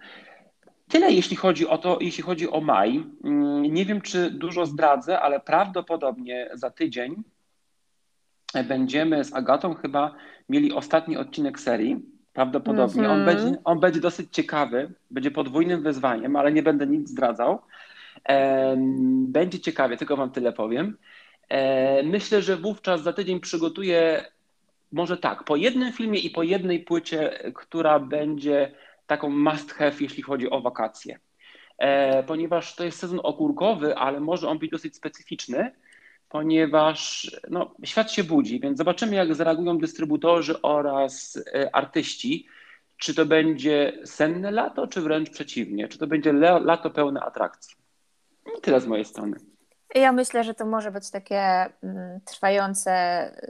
Tyle 0.89 1.11
jeśli 1.11 1.35
chodzi 1.35 1.67
o 1.67 1.77
to, 1.77 1.97
jeśli 2.01 2.23
chodzi 2.23 2.49
o 2.49 2.61
maj. 2.61 3.03
Mm, 3.23 3.63
nie 3.63 3.85
wiem, 3.85 4.01
czy 4.01 4.31
dużo 4.31 4.65
zdradzę, 4.65 5.19
ale 5.19 5.39
prawdopodobnie 5.39 6.49
za 6.53 6.69
tydzień 6.69 7.23
będziemy 8.67 9.23
z 9.23 9.33
Agatą 9.33 9.73
chyba 9.73 10.15
mieli 10.49 10.73
ostatni 10.73 11.17
odcinek 11.17 11.59
serii. 11.59 11.99
Prawdopodobnie. 12.33 13.09
On, 13.09 13.19
mhm. 13.19 13.37
będzie, 13.37 13.61
on 13.63 13.79
będzie 13.79 13.99
dosyć 13.99 14.27
ciekawy, 14.31 14.93
będzie 15.11 15.31
podwójnym 15.31 15.83
wyzwaniem, 15.83 16.35
ale 16.35 16.51
nie 16.51 16.63
będę 16.63 16.87
nic 16.87 17.09
zdradzał. 17.09 17.61
Będzie 19.27 19.59
ciekawie, 19.59 19.97
tylko 19.97 20.17
Wam 20.17 20.31
tyle 20.31 20.53
powiem. 20.53 20.97
Myślę, 22.03 22.41
że 22.41 22.57
wówczas 22.57 23.03
za 23.03 23.13
tydzień 23.13 23.39
przygotuję 23.39 24.25
może 24.93 25.17
tak, 25.17 25.43
po 25.43 25.55
jednym 25.55 25.93
filmie 25.93 26.19
i 26.19 26.29
po 26.29 26.43
jednej 26.43 26.79
płycie, 26.79 27.51
która 27.55 27.99
będzie 27.99 28.71
taką 29.07 29.29
must 29.29 29.73
have, 29.73 29.95
jeśli 29.99 30.23
chodzi 30.23 30.49
o 30.49 30.61
wakacje. 30.61 31.19
E, 31.77 32.23
ponieważ 32.23 32.75
to 32.75 32.83
jest 32.83 32.99
sezon 32.99 33.19
ogórkowy, 33.23 33.95
ale 33.95 34.19
może 34.19 34.49
on 34.49 34.59
być 34.59 34.71
dosyć 34.71 34.95
specyficzny, 34.95 35.71
ponieważ 36.33 37.31
no, 37.49 37.75
świat 37.83 38.11
się 38.11 38.23
budzi, 38.23 38.59
więc 38.59 38.77
zobaczymy, 38.77 39.15
jak 39.15 39.35
zareagują 39.35 39.77
dystrybutorzy 39.77 40.61
oraz 40.61 41.39
e, 41.53 41.75
artyści. 41.75 42.47
Czy 42.97 43.15
to 43.15 43.25
będzie 43.25 43.99
senne 44.05 44.51
lato, 44.51 44.87
czy 44.87 45.01
wręcz 45.01 45.29
przeciwnie? 45.29 45.87
Czy 45.87 45.97
to 45.97 46.07
będzie 46.07 46.33
lato 46.33 46.89
pełne 46.89 47.21
atrakcji? 47.21 47.75
I 48.57 48.61
tyle 48.61 48.81
z 48.81 48.87
mojej 48.87 49.05
strony. 49.05 49.35
Ja 49.95 50.11
myślę, 50.11 50.43
że 50.43 50.53
to 50.53 50.65
może 50.65 50.91
być 50.91 51.11
takie 51.11 51.39
mm, 51.39 52.19
trwające 52.25 52.91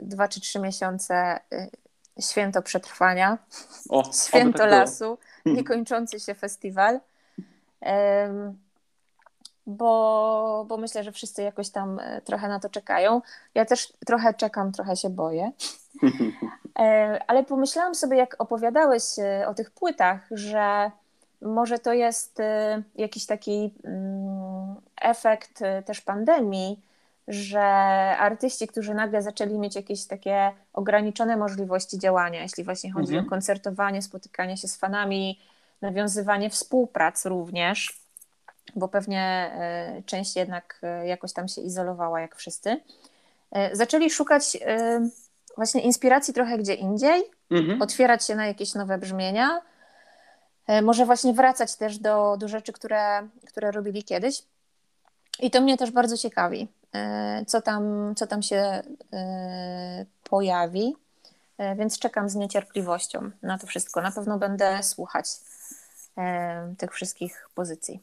dwa 0.02 0.28
czy 0.28 0.42
trzy 0.42 0.60
miesiące 0.60 1.40
y, 1.54 2.22
święto 2.22 2.62
przetrwania, 2.62 3.38
o, 3.90 4.04
święto 4.28 4.58
tak 4.60 4.72
lasu, 4.72 5.18
niekończący 5.46 6.20
się 6.20 6.34
festiwal 6.34 7.00
bo, 9.68 10.66
bo 10.68 10.78
myślę, 10.78 11.04
że 11.04 11.12
wszyscy 11.12 11.42
jakoś 11.42 11.70
tam 11.70 12.00
e, 12.00 12.22
trochę 12.22 12.48
na 12.48 12.60
to 12.60 12.70
czekają. 12.70 13.22
Ja 13.56 13.66
też 13.66 13.94
trochę 14.06 14.34
czekam, 14.34 14.72
trochę 14.72 14.96
się 14.96 15.10
boję. 15.10 15.52
E, 16.80 17.20
ale 17.28 17.44
pomyślałam 17.44 17.96
sobie, 17.96 18.18
jak 18.18 18.36
opowiadałeś 18.40 19.04
e, 19.20 19.48
o 19.48 19.54
tych 19.54 19.72
płytach, 19.72 20.28
że 20.32 20.92
może 21.42 21.80
to 21.80 21.94
jest 21.94 22.42
jakiś 22.96 23.26
taki 23.26 23.74
mm, 23.84 24.76
efekt 25.02 25.60
też 25.86 26.02
pandemii, 26.02 26.80
że 27.28 27.62
artyści, 28.18 28.68
którzy 28.68 28.94
nagle 28.94 29.22
zaczęli 29.22 29.60
mieć 29.60 29.76
jakieś 29.76 30.06
takie 30.06 30.52
ograniczone 30.74 31.38
możliwości 31.38 32.00
działania, 32.00 32.42
jeśli 32.42 32.64
właśnie 32.64 32.92
chodzi 32.92 33.14
mhm. 33.14 33.28
o 33.28 33.30
koncertowanie, 33.30 34.02
spotykanie 34.02 34.58
się 34.58 34.68
z 34.68 34.78
fanami, 34.78 35.40
nawiązywanie 35.82 36.50
współprac 36.50 37.26
również, 37.26 38.03
bo 38.76 38.88
pewnie 38.88 39.22
e, 39.22 40.02
część 40.06 40.36
jednak 40.36 40.80
e, 40.84 41.08
jakoś 41.08 41.34
tam 41.34 41.48
się 41.48 41.62
izolowała, 41.62 42.22
jak 42.22 42.36
wszyscy, 42.36 42.82
e, 43.52 43.76
zaczęli 43.76 44.10
szukać 44.10 44.58
właśnie 45.56 45.82
inspiracji 45.82 46.34
trochę 46.34 46.58
gdzie 46.58 46.74
indziej, 46.74 47.24
mhm. 47.52 47.82
otwierać 47.82 48.28
się 48.28 48.36
na 48.36 48.48
jakieś 48.48 48.74
nowe 48.74 48.98
brzmienia, 48.98 49.62
może 50.84 51.06
właśnie 51.06 51.34
wracać 51.34 51.76
też 51.76 51.98
do, 51.98 52.38
do 52.38 52.48
rzeczy, 52.48 52.74
które, 52.74 53.28
które 53.48 53.72
robili 53.72 54.04
kiedyś. 54.04 54.44
I 55.40 55.52
to 55.52 55.62
mnie 55.62 55.78
też 55.78 55.92
bardzo 55.92 56.18
ciekawi, 56.18 56.68
co 57.48 57.62
tam, 57.62 58.14
co 58.16 58.28
tam 58.28 58.42
się 58.42 58.82
pojawi, 60.30 60.96
więc 61.76 62.00
czekam 62.00 62.30
z 62.30 62.36
niecierpliwością 62.36 63.32
na 63.42 63.58
to 63.60 63.68
wszystko. 63.68 64.02
Na 64.02 64.12
pewno 64.12 64.38
będę 64.38 64.84
słuchać 64.84 65.26
tych 66.78 66.94
wszystkich 66.94 67.50
pozycji. 67.56 68.02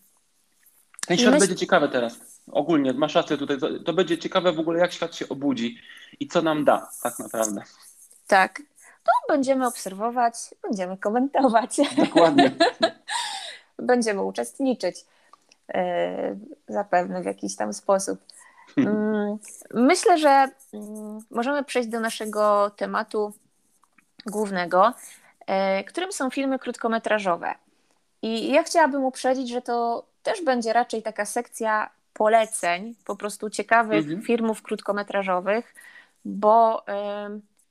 Ten 1.06 1.18
świat 1.18 1.30
myśl... 1.30 1.40
będzie 1.40 1.56
ciekawy 1.56 1.88
teraz. 1.88 2.18
Ogólnie, 2.52 2.92
masz 2.92 3.14
rację 3.14 3.36
tutaj. 3.36 3.58
To 3.84 3.92
będzie 3.92 4.18
ciekawe 4.18 4.52
w 4.52 4.60
ogóle, 4.60 4.80
jak 4.80 4.92
świat 4.92 5.14
się 5.14 5.28
obudzi 5.28 5.78
i 6.20 6.28
co 6.28 6.42
nam 6.42 6.64
da 6.64 6.90
tak 7.02 7.18
naprawdę. 7.18 7.62
Tak. 8.26 8.62
To 9.04 9.34
będziemy 9.34 9.66
obserwować, 9.66 10.34
będziemy 10.62 10.96
komentować. 10.96 11.76
Dokładnie. 11.96 12.50
będziemy 13.78 14.22
uczestniczyć 14.22 15.04
yy, 15.68 15.74
zapewne 16.68 17.22
w 17.22 17.24
jakiś 17.24 17.56
tam 17.56 17.72
sposób. 17.72 18.20
Yy, 18.76 18.86
myślę, 19.74 20.18
że 20.18 20.48
yy, 20.72 20.80
możemy 21.30 21.64
przejść 21.64 21.88
do 21.88 22.00
naszego 22.00 22.70
tematu 22.70 23.32
głównego, 24.26 24.92
y, 25.80 25.84
którym 25.84 26.12
są 26.12 26.30
filmy 26.30 26.58
krótkometrażowe. 26.58 27.54
I 28.22 28.52
ja 28.52 28.62
chciałabym 28.62 29.04
uprzedzić, 29.04 29.48
że 29.48 29.62
to 29.62 30.04
też 30.22 30.44
będzie 30.44 30.72
raczej 30.72 31.02
taka 31.02 31.24
sekcja 31.24 31.90
poleceń, 32.12 32.94
po 33.04 33.16
prostu 33.16 33.50
ciekawych 33.50 34.04
mhm. 34.04 34.22
filmów 34.22 34.62
krótkometrażowych, 34.62 35.74
bo 36.24 36.84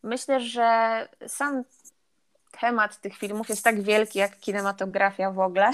myślę, 0.04 0.40
że 0.40 1.08
sam 1.28 1.64
temat 2.62 2.98
tych 2.98 3.18
filmów 3.18 3.50
jest 3.50 3.64
tak 3.64 3.82
wielki 3.82 4.20
jak 4.20 4.40
kinematografia 4.40 5.32
w 5.32 5.40
ogóle 5.40 5.72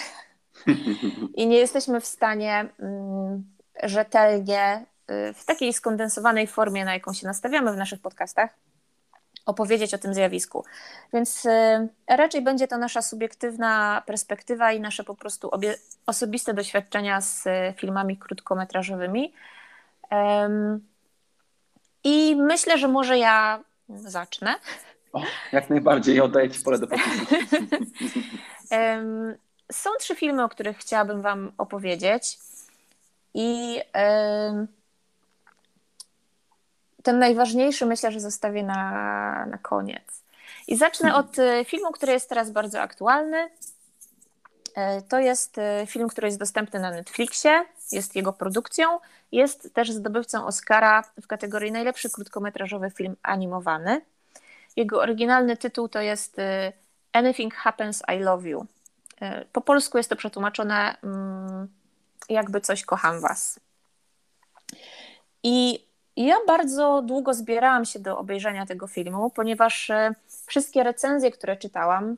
i 1.36 1.48
nie 1.48 1.58
jesteśmy 1.58 2.01
w 2.01 2.05
stanie 2.05 2.70
mm, 2.79 3.44
rzetelnie, 3.84 4.86
y, 5.12 5.34
w 5.34 5.46
takiej 5.46 5.74
skondensowanej 5.74 6.48
formie, 6.48 6.86
na 6.86 6.94
jaką 6.94 7.13
się 7.13 7.27
nastawiamy 7.27 7.74
w 7.74 7.77
naszych 7.77 8.01
podcastach, 8.01 8.50
opowiedzieć 9.46 9.94
o 9.94 9.98
tym 9.98 10.14
zjawisku. 10.14 10.66
Więc 11.14 11.46
y, 11.46 11.50
raczej 12.08 12.42
będzie 12.42 12.68
to 12.68 12.78
nasza 12.78 13.02
subiektywna 13.02 14.04
perspektywa 14.06 14.72
i 14.72 14.80
nasze 14.80 15.04
po 15.04 15.16
prostu 15.16 15.50
obie, 15.50 15.75
osobiste 16.06 16.54
doświadczenia 16.54 17.22
z 17.22 17.48
y, 17.48 17.74
filmami 17.78 18.18
krótkometrażowymi. 18.18 19.34
I 22.04 22.36
myślę, 22.36 22.78
że 22.78 22.88
może 22.88 23.18
ja 23.18 23.64
zacznę. 23.90 24.56
O, 25.14 25.22
jak 25.52 25.70
najbardziej, 25.70 26.22
oddaję 26.22 26.50
Ci 26.50 26.64
pole 26.64 26.80
do 26.80 26.88
podpisu. 26.88 27.25
Są 29.72 29.90
trzy 30.00 30.16
filmy, 30.16 30.44
o 30.44 30.50
których 30.50 30.78
chciałabym 30.78 31.22
Wam 31.22 31.52
opowiedzieć. 31.58 32.38
I 33.34 33.82
ten 37.06 37.20
najważniejszy 37.20 37.86
myślę, 37.86 38.12
że 38.12 38.20
zostawię 38.20 38.64
na, 38.64 39.46
na 39.46 39.58
koniec. 39.58 40.24
I 40.68 40.76
zacznę 40.76 41.08
mhm. 41.10 41.26
od 41.26 41.40
e, 41.40 41.66
filmu, 41.66 41.92
który 41.92 42.12
jest 42.12 42.30
teraz 42.30 42.52
bardzo 42.52 42.82
aktualny. 42.82 43.50
E, 44.76 45.02
to 45.02 45.20
jest 45.20 45.58
e, 45.58 45.86
film, 45.88 46.08
który 46.08 46.28
jest 46.28 46.40
dostępny 46.40 46.80
na 46.80 46.92
Netflixie, 46.92 47.66
jest 47.92 48.16
jego 48.16 48.34
produkcją, 48.34 49.00
jest 49.32 49.74
też 49.74 49.92
zdobywcą 49.92 50.46
Oscara 50.46 51.04
w 51.22 51.28
kategorii 51.28 51.72
najlepszy 51.72 52.10
krótkometrażowy 52.10 52.92
film 52.92 53.16
animowany. 53.24 54.02
Jego 54.76 55.02
oryginalny 55.02 55.58
tytuł 55.58 55.90
to 55.90 56.02
jest 56.02 56.38
Anything 57.14 57.56
Happens, 57.56 58.04
I 58.16 58.20
Love 58.20 58.50
You. 58.50 58.66
Po 59.54 59.62
polsku 59.62 59.98
jest 59.98 60.10
to 60.10 60.16
przetłumaczone 60.16 60.98
mm, 61.04 61.68
jakby 62.30 62.62
coś 62.62 62.86
kocham 62.86 63.20
was. 63.20 63.60
I 65.44 65.85
ja 66.18 66.36
bardzo 66.48 67.02
długo 67.02 67.34
zbierałam 67.34 67.86
się 67.86 68.00
do 68.00 68.18
obejrzenia 68.18 68.66
tego 68.66 68.88
filmu, 68.88 69.30
ponieważ 69.30 69.90
e, 69.90 70.16
wszystkie 70.46 70.84
recenzje, 70.84 71.32
które 71.32 71.58
czytałam, 71.58 72.18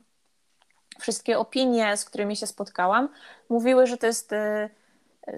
wszystkie 0.98 1.38
opinie, 1.38 1.96
z 1.96 2.04
którymi 2.04 2.36
się 2.36 2.46
spotkałam, 2.46 3.08
mówiły, 3.48 3.86
że 3.86 3.96
to 3.96 4.06
jest 4.06 4.32
e, 4.32 4.68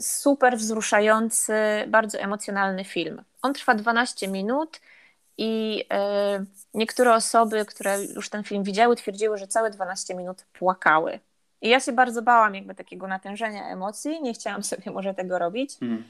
super 0.01 0.57
wzruszający, 0.57 1.55
bardzo 1.89 2.19
emocjonalny 2.19 2.85
film. 2.85 3.23
On 3.43 3.55
trwa 3.55 3.75
12 3.75 4.29
minut 4.29 4.81
i 5.39 5.85
e, 5.93 6.45
niektóre 6.75 7.15
osoby, 7.15 7.65
które 7.65 8.05
już 8.05 8.29
ten 8.31 8.45
film 8.45 8.63
widziały, 8.63 8.97
twierdziły, 8.97 9.39
że 9.39 9.47
całe 9.47 9.71
12 9.71 10.15
minut 10.15 10.45
płakały. 10.53 11.21
I 11.63 11.69
ja 11.69 11.81
się 11.81 11.93
bardzo 11.93 12.23
bałam 12.23 12.55
jakby 12.55 12.75
takiego 12.75 13.07
natężenia 13.07 13.69
emocji, 13.69 14.23
nie 14.23 14.33
chciałam 14.33 14.63
sobie 14.71 14.91
może 14.91 15.15
tego 15.15 15.39
robić. 15.39 15.77
Hmm. 15.79 16.05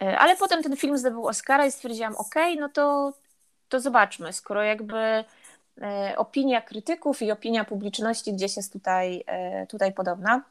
Um, 0.00 0.14
ale 0.18 0.36
potem 0.36 0.62
ten 0.62 0.76
film 0.76 0.98
zdobył 0.98 1.26
Oscara 1.26 1.66
i 1.66 1.72
stwierdziłam, 1.72 2.16
ok, 2.16 2.34
no 2.58 2.68
to, 2.68 3.12
to 3.68 3.80
zobaczmy, 3.80 4.32
skoro 4.32 4.62
jakby 4.62 5.24
e, 5.82 6.14
opinia 6.16 6.60
krytyków 6.62 7.22
i 7.22 7.32
opinia 7.32 7.64
publiczności 7.64 8.32
gdzieś 8.32 8.56
jest 8.56 8.72
tutaj, 8.72 9.24
e, 9.26 9.66
tutaj 9.66 9.92
podobna. 9.92 10.42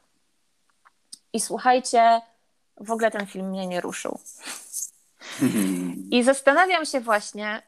I 1.32 1.40
słuchajcie, 1.40 2.20
w 2.76 2.90
ogóle 2.90 3.10
ten 3.10 3.26
film 3.26 3.48
mnie 3.48 3.66
nie 3.66 3.80
ruszył. 3.80 4.18
I 6.10 6.22
zastanawiam 6.22 6.84
się 6.84 7.00
właśnie, 7.00 7.62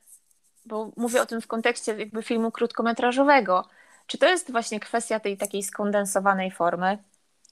bo 0.64 0.90
mówię 0.96 1.22
o 1.22 1.26
tym 1.26 1.40
w 1.40 1.46
kontekście 1.46 1.98
jakby 1.98 2.22
filmu 2.22 2.50
krótkometrażowego, 2.50 3.68
czy 4.06 4.18
to 4.18 4.26
jest 4.26 4.52
właśnie 4.52 4.80
kwestia 4.80 5.20
tej 5.20 5.36
takiej 5.36 5.62
skondensowanej 5.62 6.50
formy, 6.50 6.98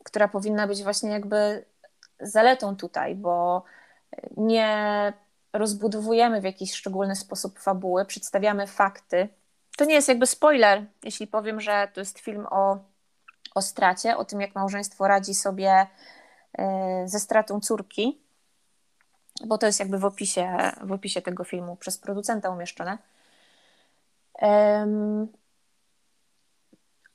która 0.04 0.28
powinna 0.28 0.66
być 0.66 0.82
właśnie 0.82 1.10
jakby 1.10 1.64
zaletą 2.20 2.76
tutaj, 2.76 3.14
bo 3.14 3.64
nie 4.36 5.12
rozbudowujemy 5.52 6.40
w 6.40 6.44
jakiś 6.44 6.74
szczególny 6.74 7.16
sposób 7.16 7.58
fabuły, 7.58 8.04
przedstawiamy 8.04 8.66
fakty. 8.66 9.28
To 9.76 9.84
nie 9.84 9.94
jest 9.94 10.08
jakby 10.08 10.26
spoiler, 10.26 10.84
jeśli 11.04 11.26
powiem, 11.26 11.60
że 11.60 11.88
to 11.94 12.00
jest 12.00 12.18
film 12.18 12.46
o, 12.50 12.78
o 13.54 13.62
stracie, 13.62 14.16
o 14.16 14.24
tym, 14.24 14.40
jak 14.40 14.54
małżeństwo 14.54 15.08
radzi 15.08 15.34
sobie 15.34 15.86
e, 16.58 17.02
ze 17.08 17.20
stratą 17.20 17.60
córki, 17.60 18.20
bo 19.46 19.58
to 19.58 19.66
jest 19.66 19.80
jakby 19.80 19.98
w 19.98 20.04
opisie, 20.04 20.72
w 20.82 20.92
opisie 20.92 21.22
tego 21.22 21.44
filmu 21.44 21.76
przez 21.76 21.98
producenta 21.98 22.50
umieszczone. 22.50 22.98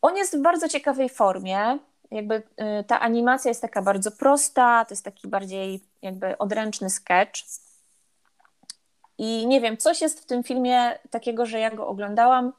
On 0.02 0.18
jest 0.18 0.38
w 0.38 0.42
bardzo 0.42 0.70
ciekawej 0.70 1.10
formie. 1.10 1.80
Jakby 2.12 2.36
y, 2.36 2.84
ta 2.88 3.00
animacja 3.00 3.50
jest 3.50 3.62
taka 3.62 3.82
bardzo 3.82 4.12
prosta, 4.12 4.86
to 4.86 4.94
jest 4.94 5.06
taki 5.06 5.28
bardziej 5.28 5.84
jakby 6.02 6.38
odręczny 6.38 6.90
sketch. 6.90 7.42
I 9.18 9.48
nie 9.48 9.62
wiem, 9.62 9.78
coś 9.78 10.02
jest 10.02 10.22
w 10.22 10.26
tym 10.26 10.44
filmie 10.44 11.00
takiego, 11.10 11.46
że 11.46 11.60
ja 11.60 11.72
go 11.72 11.88
oglądałam 11.88 12.54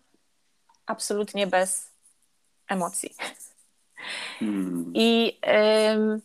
absolutnie 0.87 1.47
bez 1.47 1.91
emocji. 2.69 3.15
Hmm. 4.39 4.93
I, 4.95 5.39
ym, 5.93 6.21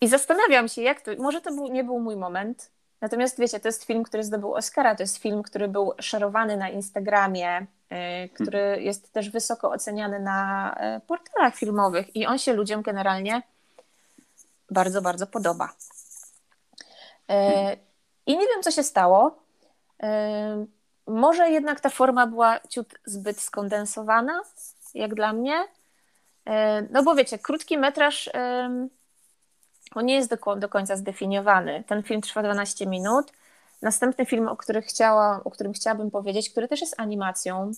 I 0.00 0.08
zastanawiam 0.08 0.68
się, 0.68 0.82
jak 0.82 1.00
to. 1.00 1.10
Może 1.18 1.40
to 1.40 1.54
był, 1.54 1.68
nie 1.68 1.84
był 1.84 2.00
mój 2.00 2.16
moment. 2.16 2.70
Natomiast 3.00 3.38
wiecie, 3.38 3.60
to 3.60 3.68
jest 3.68 3.84
film, 3.84 4.02
który 4.02 4.24
zdobył 4.24 4.54
Oscara, 4.54 4.94
to 4.94 5.02
jest 5.02 5.18
film, 5.18 5.42
który 5.42 5.68
był 5.68 5.92
szerowany 5.98 6.56
na 6.56 6.68
Instagramie, 6.70 7.66
E, 7.92 8.28
który 8.28 8.82
jest 8.82 9.12
też 9.12 9.30
wysoko 9.30 9.70
oceniany 9.70 10.20
na 10.20 10.72
e, 10.74 11.00
portalach 11.00 11.56
filmowych 11.56 12.16
i 12.16 12.26
on 12.26 12.38
się 12.38 12.52
ludziom 12.52 12.82
generalnie 12.82 13.42
bardzo, 14.70 15.02
bardzo 15.02 15.26
podoba. 15.26 15.72
E, 17.32 17.76
I 18.26 18.38
nie 18.38 18.46
wiem, 18.46 18.62
co 18.62 18.70
się 18.70 18.82
stało. 18.82 19.42
Może 21.06 21.50
jednak 21.50 21.80
ta 21.80 21.90
forma 21.90 22.26
była 22.26 22.60
ciut 22.68 22.94
zbyt 23.04 23.40
skondensowana, 23.40 24.42
jak 24.94 25.14
dla 25.14 25.32
mnie. 25.32 25.64
No 26.90 27.02
bo 27.02 27.14
wiecie, 27.14 27.38
krótki 27.38 27.78
metraż 27.78 28.30
on 29.94 30.06
nie 30.06 30.14
jest 30.14 30.30
do, 30.30 30.56
do 30.56 30.68
końca 30.68 30.96
zdefiniowany. 30.96 31.84
Ten 31.86 32.02
film 32.02 32.20
trwa 32.20 32.42
12 32.42 32.86
minut 32.86 33.32
Następny 33.82 34.26
film, 34.26 34.48
o, 34.48 34.56
chciała, 34.82 35.40
o 35.44 35.50
którym 35.50 35.72
chciałabym 35.72 36.10
powiedzieć, 36.10 36.50
który 36.50 36.68
też 36.68 36.80
jest 36.80 37.00
animacją, 37.00 37.72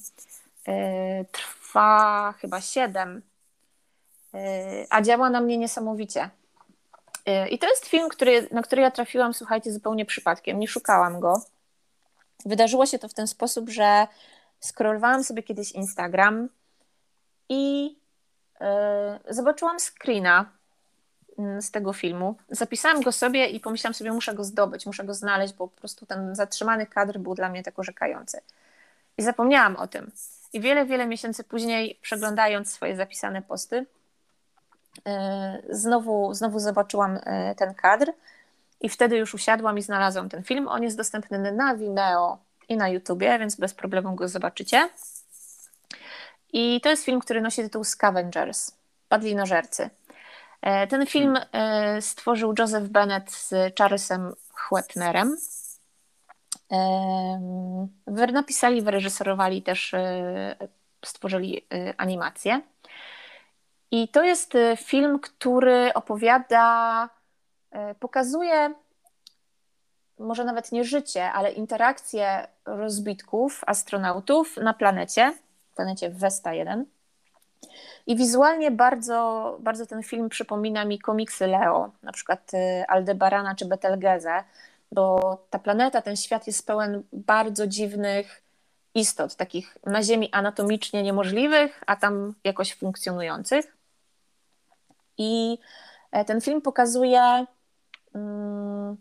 trwa 1.32 2.34
chyba 2.38 2.60
7, 2.60 3.22
yy, 4.32 4.40
a 4.90 5.02
działa 5.02 5.30
na 5.30 5.40
mnie 5.40 5.58
niesamowicie. 5.58 6.30
Yy, 7.26 7.48
I 7.48 7.58
to 7.58 7.68
jest 7.68 7.86
film, 7.86 8.08
który, 8.08 8.48
na 8.50 8.62
który 8.62 8.82
ja 8.82 8.90
trafiłam, 8.90 9.34
słuchajcie, 9.34 9.72
zupełnie 9.72 10.06
przypadkiem. 10.06 10.58
Nie 10.58 10.68
szukałam 10.68 11.20
go. 11.20 11.42
Wydarzyło 12.46 12.86
się 12.86 12.98
to 12.98 13.08
w 13.08 13.14
ten 13.14 13.26
sposób, 13.26 13.70
że 13.70 14.06
scrollowałam 14.60 15.24
sobie 15.24 15.42
kiedyś 15.42 15.72
Instagram 15.72 16.48
i 17.48 17.96
zobaczyłam 19.28 19.76
screena 19.80 20.46
Mm, 21.38 21.62
z 21.62 21.70
tego 21.70 21.92
filmu. 21.92 22.36
Zapisałam 22.48 23.02
go 23.02 23.12
sobie 23.12 23.46
i 23.46 23.60
pomyślałam 23.60 23.94
sobie, 23.94 24.12
muszę 24.12 24.34
go 24.34 24.44
zdobyć, 24.44 24.86
muszę 24.86 25.04
go 25.04 25.14
znaleźć, 25.14 25.54
bo 25.54 25.68
po 25.68 25.80
prostu 25.80 26.06
ten 26.06 26.34
zatrzymany 26.34 26.86
kadr 26.86 27.18
był 27.18 27.34
dla 27.34 27.48
mnie 27.48 27.62
tak 27.62 27.78
urzekający. 27.78 28.40
I 29.18 29.22
zapomniałam 29.22 29.76
o 29.76 29.86
tym. 29.86 30.10
I 30.52 30.60
wiele, 30.60 30.86
wiele 30.86 31.06
miesięcy 31.06 31.44
później, 31.44 31.98
przeglądając 32.02 32.72
swoje 32.72 32.96
zapisane 32.96 33.42
posty, 33.42 33.86
znowu, 35.70 36.34
znowu 36.34 36.58
zobaczyłam 36.58 37.18
e, 37.24 37.54
ten 37.54 37.74
kadr 37.74 38.12
i 38.80 38.88
wtedy 38.88 39.16
już 39.16 39.34
usiadłam 39.34 39.78
i 39.78 39.82
znalazłam 39.82 40.28
ten 40.28 40.42
film. 40.42 40.68
On 40.68 40.82
jest 40.82 40.96
dostępny 40.96 41.52
na 41.52 41.76
Vimeo 41.76 42.38
i 42.68 42.76
na 42.76 42.88
YouTubie, 42.88 43.38
więc 43.38 43.56
bez 43.56 43.74
problemu 43.74 44.14
go 44.14 44.28
zobaczycie. 44.28 44.88
I 46.52 46.80
to 46.80 46.90
jest 46.90 47.04
film, 47.04 47.20
który 47.20 47.40
nosi 47.40 47.62
tytuł 47.62 47.84
Scavengers, 47.84 48.72
Padlinożercy. 49.08 49.90
E, 50.62 50.86
ten 50.86 51.06
film 51.06 51.38
e, 51.52 52.02
stworzył 52.02 52.54
Joseph 52.58 52.88
Bennett 52.88 53.32
z 53.32 53.76
Charlesem 53.78 54.34
Chwetnerem. 54.54 55.36
E, 56.72 58.32
napisali, 58.32 58.82
wyreżyserowali 58.82 59.62
też, 59.62 59.94
stworzyli 61.04 61.66
animację. 61.96 62.60
I 63.94 64.08
to 64.08 64.22
jest 64.22 64.52
film, 64.76 65.18
który 65.18 65.94
opowiada, 65.94 67.08
pokazuje 68.00 68.74
może 70.18 70.44
nawet 70.44 70.72
nie 70.72 70.84
życie, 70.84 71.32
ale 71.32 71.52
interakcje 71.52 72.46
rozbitków, 72.64 73.60
astronautów 73.66 74.56
na 74.56 74.74
planecie, 74.74 75.34
planecie 75.76 76.10
Vesta 76.10 76.54
1. 76.54 76.86
I 78.06 78.16
wizualnie 78.16 78.70
bardzo, 78.70 79.56
bardzo 79.60 79.86
ten 79.86 80.02
film 80.02 80.28
przypomina 80.28 80.84
mi 80.84 80.98
komiksy 80.98 81.46
Leo, 81.46 81.90
na 82.02 82.12
przykład 82.12 82.54
y, 82.54 82.86
Aldebarana 82.88 83.54
czy 83.54 83.64
Betelgeze. 83.64 84.44
bo 84.92 85.38
ta 85.50 85.58
planeta, 85.58 86.02
ten 86.02 86.16
świat 86.16 86.46
jest 86.46 86.66
pełen 86.66 87.02
bardzo 87.12 87.66
dziwnych 87.66 88.42
istot, 88.94 89.34
takich 89.36 89.78
na 89.86 90.02
Ziemi 90.02 90.28
anatomicznie 90.32 91.02
niemożliwych, 91.02 91.82
a 91.86 91.96
tam 91.96 92.34
jakoś 92.44 92.74
funkcjonujących. 92.74 93.74
I 95.18 95.58
e, 96.12 96.24
ten 96.24 96.40
film 96.40 96.60
pokazuje, 96.62 97.46
mm, 98.14 98.96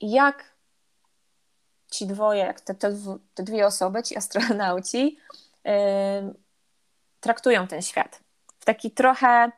jak 0.00 0.56
ci 1.90 2.06
dwoje, 2.06 2.40
jak 2.40 2.60
te, 2.60 2.74
te, 2.74 2.96
te 3.34 3.42
dwie 3.42 3.66
osoby, 3.66 4.02
ci 4.02 4.16
astronauci, 4.16 5.18
yy, 5.64 5.72
traktują 7.20 7.66
ten 7.66 7.82
świat. 7.82 8.20
W 8.58 8.64
taki 8.64 8.90
trochę 8.90 9.52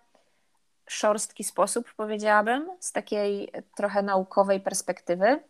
szorstki 0.87 1.44
sposób, 1.44 1.94
powiedziałabym, 1.96 2.70
z 2.81 2.92
takiej 2.92 3.52
trochę 3.76 4.02
naukowej 4.02 4.61
perspektywy. 4.61 5.42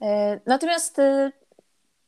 Yy, 0.00 0.40
natomiast 0.46 1.00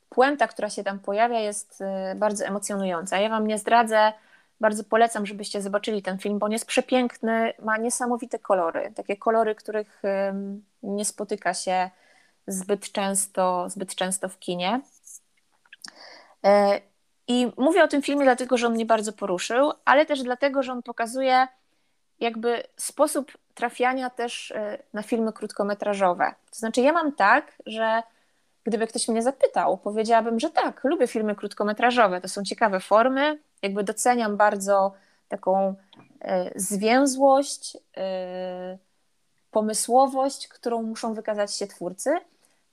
puenta, 0.09 0.49
która 0.49 0.71
się 0.71 0.85
tam 0.85 0.99
pojawia, 0.99 1.39
jest 1.39 1.83
bardzo 2.17 2.45
emocjonująca. 2.45 3.19
Ja 3.19 3.29
Wam 3.29 3.47
nie 3.47 3.59
zdradzę, 3.59 4.13
bardzo 4.61 4.85
polecam, 4.85 5.27
żebyście 5.27 5.63
zobaczyli 5.63 6.03
ten 6.03 6.19
film, 6.19 6.39
bo 6.39 6.47
on 6.47 6.53
jest 6.53 6.67
przepiękny, 6.67 7.53
ma 7.63 7.77
niesamowite 7.77 8.39
kolory, 8.39 8.93
takie 8.97 9.17
kolory, 9.17 9.55
których 9.55 10.03
nie 10.83 11.05
spotyka 11.05 11.55
się 11.55 11.91
zbyt 12.47 12.93
często, 12.93 13.71
zbyt 13.71 13.95
często 13.95 14.29
w 14.29 14.39
kinie. 14.39 14.81
E, 16.45 16.81
I 17.29 17.53
mówię 17.57 17.85
o 17.85 17.89
tym 17.89 18.03
filmie 18.03 18.25
dlatego, 18.25 18.57
że 18.57 18.67
on 18.67 18.73
mnie 18.73 18.87
bardzo 18.87 19.13
poruszył, 19.13 19.73
ale 19.85 20.07
też 20.07 20.23
dlatego, 20.23 20.63
że 20.63 20.73
on 20.73 20.83
pokazuje 20.83 21.49
jakby 22.21 22.63
sposób 22.77 23.33
trafiania 23.55 24.11
też 24.11 24.51
e, 24.51 24.79
na 24.93 25.03
filmy 25.03 25.33
krótkometrażowe. 25.33 26.35
To 26.51 26.59
znaczy, 26.59 26.81
ja 26.81 26.93
mam 26.93 27.13
tak, 27.13 27.53
że 27.67 28.03
gdyby 28.71 28.87
ktoś 28.87 29.09
mnie 29.09 29.23
zapytał, 29.23 29.79
powiedziałabym, 29.79 30.41
że 30.41 30.51
tak, 30.51 30.85
lubię 30.85 31.07
filmy 31.07 31.35
krótkometrażowe. 31.35 32.21
To 32.21 32.29
są 32.29 32.43
ciekawe 32.43 32.81
formy, 32.81 33.39
jakby 33.63 33.85
doceniam 33.85 34.37
bardzo 34.37 34.93
taką 35.29 35.75
e, 36.21 36.51
zwięzłość, 36.57 37.77
pomysłowość, 39.51 40.49
którą 40.49 40.83
muszą 40.83 41.15
wykazać 41.15 41.55
się 41.55 41.67
twórcy. 41.67 42.11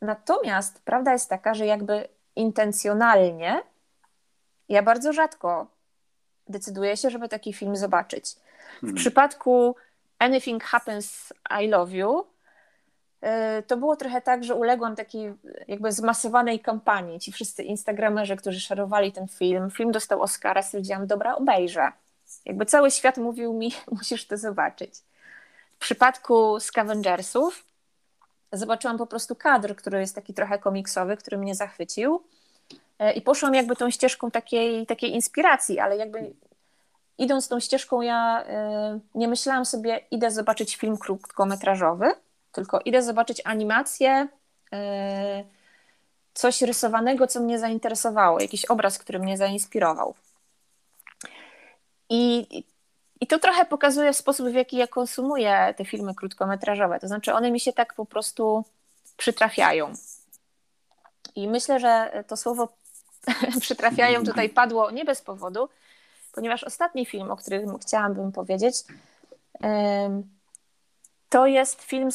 Natomiast 0.01 0.81
prawda 0.85 1.13
jest 1.13 1.29
taka, 1.29 1.53
że 1.53 1.65
jakby 1.65 2.07
intencjonalnie 2.35 3.61
ja 4.69 4.83
bardzo 4.83 5.13
rzadko 5.13 5.67
decyduję 6.49 6.97
się, 6.97 7.09
żeby 7.09 7.29
taki 7.29 7.53
film 7.53 7.75
zobaczyć. 7.75 8.35
W 8.77 8.81
hmm. 8.81 8.95
przypadku 8.95 9.75
Anything 10.19 10.63
Happens, 10.63 11.33
I 11.61 11.67
Love 11.67 11.91
You 11.91 12.25
to 13.67 13.77
było 13.77 13.95
trochę 13.95 14.21
tak, 14.21 14.43
że 14.43 14.55
uległam 14.55 14.95
takiej 14.95 15.33
jakby 15.67 15.91
zmasowanej 15.91 16.59
kampanii. 16.59 17.19
Ci 17.19 17.31
wszyscy 17.31 17.63
instagramerzy, 17.63 18.35
którzy 18.35 18.59
szerowali 18.59 19.11
ten 19.11 19.27
film, 19.27 19.71
film 19.71 19.91
dostał 19.91 20.21
Oscara, 20.21 20.61
stwierdziłam, 20.61 21.07
dobra, 21.07 21.35
obejrzę. 21.35 21.91
Jakby 22.45 22.65
cały 22.65 22.91
świat 22.91 23.17
mówił 23.17 23.53
mi, 23.53 23.73
musisz 23.91 24.27
to 24.27 24.37
zobaczyć. 24.37 24.93
W 25.77 25.79
przypadku 25.79 26.59
Scavengersów 26.59 27.65
zobaczyłam 28.51 28.97
po 28.97 29.07
prostu 29.07 29.35
kadr, 29.35 29.75
który 29.75 29.99
jest 29.99 30.15
taki 30.15 30.33
trochę 30.33 30.59
komiksowy, 30.59 31.17
który 31.17 31.37
mnie 31.37 31.55
zachwycił. 31.55 32.23
E, 32.99 33.13
I 33.13 33.21
poszłam 33.21 33.55
jakby 33.55 33.75
tą 33.75 33.89
ścieżką 33.89 34.31
takiej, 34.31 34.85
takiej 34.85 35.15
inspiracji, 35.15 35.79
ale 35.79 35.97
jakby 35.97 36.33
idąc 37.17 37.47
tą 37.47 37.59
ścieżką, 37.59 38.01
ja 38.01 38.43
e, 38.43 38.99
nie 39.15 39.27
myślałam 39.27 39.65
sobie, 39.65 39.99
idę 40.11 40.31
zobaczyć 40.31 40.75
film 40.75 40.97
krótkometrażowy, 40.97 42.11
tylko 42.57 42.79
idę 42.85 43.03
zobaczyć 43.03 43.41
animację, 43.45 44.27
e, 44.73 45.43
coś 46.33 46.61
rysowanego, 46.61 47.27
co 47.27 47.39
mnie 47.39 47.59
zainteresowało, 47.59 48.39
jakiś 48.39 48.65
obraz, 48.65 48.97
który 48.97 49.19
mnie 49.19 49.37
zainspirował. 49.37 50.15
I 52.09 52.47
i 53.21 53.27
to 53.27 53.39
trochę 53.39 53.65
pokazuje 53.65 54.13
sposób, 54.13 54.47
w 54.47 54.53
jaki 54.53 54.77
ja 54.77 54.87
konsumuję 54.87 55.73
te 55.77 55.85
filmy 55.85 56.15
krótkometrażowe. 56.15 56.99
To 56.99 57.07
znaczy, 57.07 57.33
one 57.33 57.51
mi 57.51 57.59
się 57.59 57.73
tak 57.73 57.93
po 57.93 58.05
prostu 58.05 58.63
przytrafiają. 59.17 59.93
I 61.35 61.47
myślę, 61.47 61.79
że 61.79 62.23
to 62.27 62.37
słowo 62.37 62.69
przytrafiają 63.61 64.23
tutaj 64.23 64.49
padło 64.49 64.91
nie 64.91 65.05
bez 65.05 65.21
powodu, 65.21 65.69
ponieważ 66.31 66.63
ostatni 66.63 67.05
film, 67.05 67.31
o 67.31 67.37
którym 67.37 67.79
chciałabym 67.79 68.31
powiedzieć, 68.31 68.75
to 71.29 71.47
jest 71.47 71.81
film, 71.81 72.09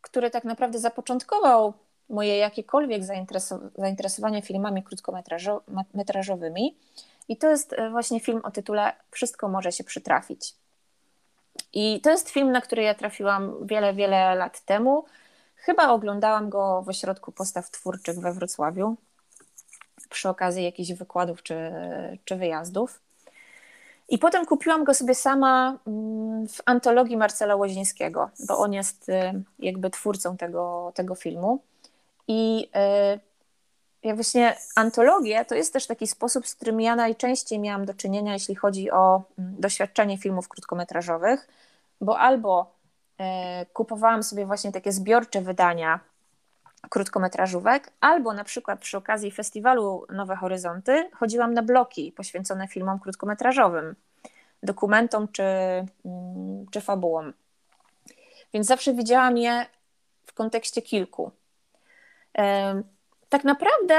który 0.00 0.30
tak 0.30 0.44
naprawdę 0.44 0.78
zapoczątkował 0.78 1.72
moje 2.08 2.36
jakiekolwiek 2.36 3.02
zainteresowanie 3.76 4.42
filmami 4.42 4.82
krótkometrażowymi. 4.82 6.76
I 7.28 7.36
to 7.36 7.50
jest 7.50 7.72
e, 7.72 7.90
właśnie 7.90 8.20
film 8.20 8.40
o 8.44 8.50
tytule 8.50 8.92
Wszystko 9.10 9.48
może 9.48 9.72
się 9.72 9.84
przytrafić. 9.84 10.54
I 11.72 12.00
to 12.00 12.10
jest 12.10 12.30
film, 12.30 12.52
na 12.52 12.60
który 12.60 12.82
ja 12.82 12.94
trafiłam 12.94 13.66
wiele, 13.66 13.94
wiele 13.94 14.34
lat 14.34 14.64
temu. 14.64 15.04
Chyba 15.56 15.88
oglądałam 15.88 16.50
go 16.50 16.82
w 16.82 16.88
ośrodku 16.88 17.32
postaw 17.32 17.70
twórczych 17.70 18.20
we 18.20 18.32
Wrocławiu 18.32 18.96
przy 20.10 20.28
okazji 20.28 20.64
jakichś 20.64 20.92
wykładów 20.92 21.42
czy, 21.42 21.72
czy 22.24 22.36
wyjazdów. 22.36 23.00
I 24.08 24.18
potem 24.18 24.46
kupiłam 24.46 24.84
go 24.84 24.94
sobie 24.94 25.14
sama 25.14 25.78
mm, 25.86 26.09
w 26.48 26.60
antologii 26.66 27.16
Marcela 27.16 27.56
Łozińskiego, 27.56 28.30
bo 28.48 28.58
on 28.58 28.72
jest 28.72 29.08
e, 29.08 29.42
jakby 29.58 29.90
twórcą 29.90 30.36
tego, 30.36 30.92
tego 30.94 31.14
filmu. 31.14 31.62
I 32.28 32.70
e, 32.74 33.18
jak 34.02 34.14
właśnie 34.14 34.56
antologie 34.76 35.44
to 35.44 35.54
jest 35.54 35.72
też 35.72 35.86
taki 35.86 36.06
sposób, 36.06 36.46
z 36.46 36.54
którym 36.54 36.80
ja 36.80 36.96
najczęściej 36.96 37.58
miałam 37.58 37.84
do 37.84 37.94
czynienia, 37.94 38.32
jeśli 38.32 38.54
chodzi 38.54 38.90
o 38.90 39.22
mm, 39.38 39.54
doświadczenie 39.58 40.18
filmów 40.18 40.48
krótkometrażowych, 40.48 41.48
bo 42.00 42.18
albo 42.18 42.74
e, 43.18 43.66
kupowałam 43.66 44.22
sobie 44.22 44.46
właśnie 44.46 44.72
takie 44.72 44.92
zbiorcze 44.92 45.42
wydania 45.42 46.00
krótkometrażówek, 46.88 47.92
albo 48.00 48.32
na 48.32 48.44
przykład 48.44 48.80
przy 48.80 48.96
okazji 48.96 49.30
festiwalu 49.30 50.06
Nowe 50.12 50.36
Horyzonty 50.36 51.10
chodziłam 51.14 51.54
na 51.54 51.62
bloki 51.62 52.12
poświęcone 52.12 52.68
filmom 52.68 52.98
krótkometrażowym, 52.98 53.94
dokumentom 54.62 55.28
czy, 55.28 55.42
mm, 55.42 56.66
czy 56.70 56.80
fabułom. 56.80 57.32
Więc 58.54 58.66
zawsze 58.66 58.94
widziałam 58.94 59.36
je 59.38 59.66
w 60.26 60.32
kontekście 60.32 60.82
kilku 60.82 61.30
tak 63.28 63.44
naprawdę 63.44 63.94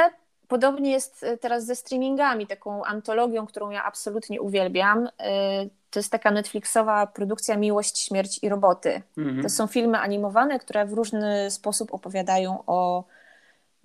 podobnie 0.47 0.91
jest 0.91 1.23
e, 1.23 1.37
teraz 1.37 1.65
ze 1.65 1.75
streamingami, 1.75 2.47
taką 2.47 2.83
antologią, 2.83 3.47
którą 3.47 3.69
ja 3.69 3.83
absolutnie 3.83 4.41
uwielbiam. 4.41 5.09
E, 5.19 5.65
to 5.89 5.99
jest 5.99 6.11
taka 6.11 6.31
Netflixowa 6.31 7.07
produkcja 7.07 7.57
Miłość, 7.57 7.97
Śmierć 7.97 8.39
i 8.41 8.49
Roboty. 8.49 9.01
Mhm. 9.17 9.43
To 9.43 9.49
są 9.49 9.67
filmy 9.67 9.99
animowane, 9.99 10.59
które 10.59 10.85
w 10.85 10.93
różny 10.93 11.51
sposób 11.51 11.93
opowiadają 11.93 12.63
o, 12.67 13.03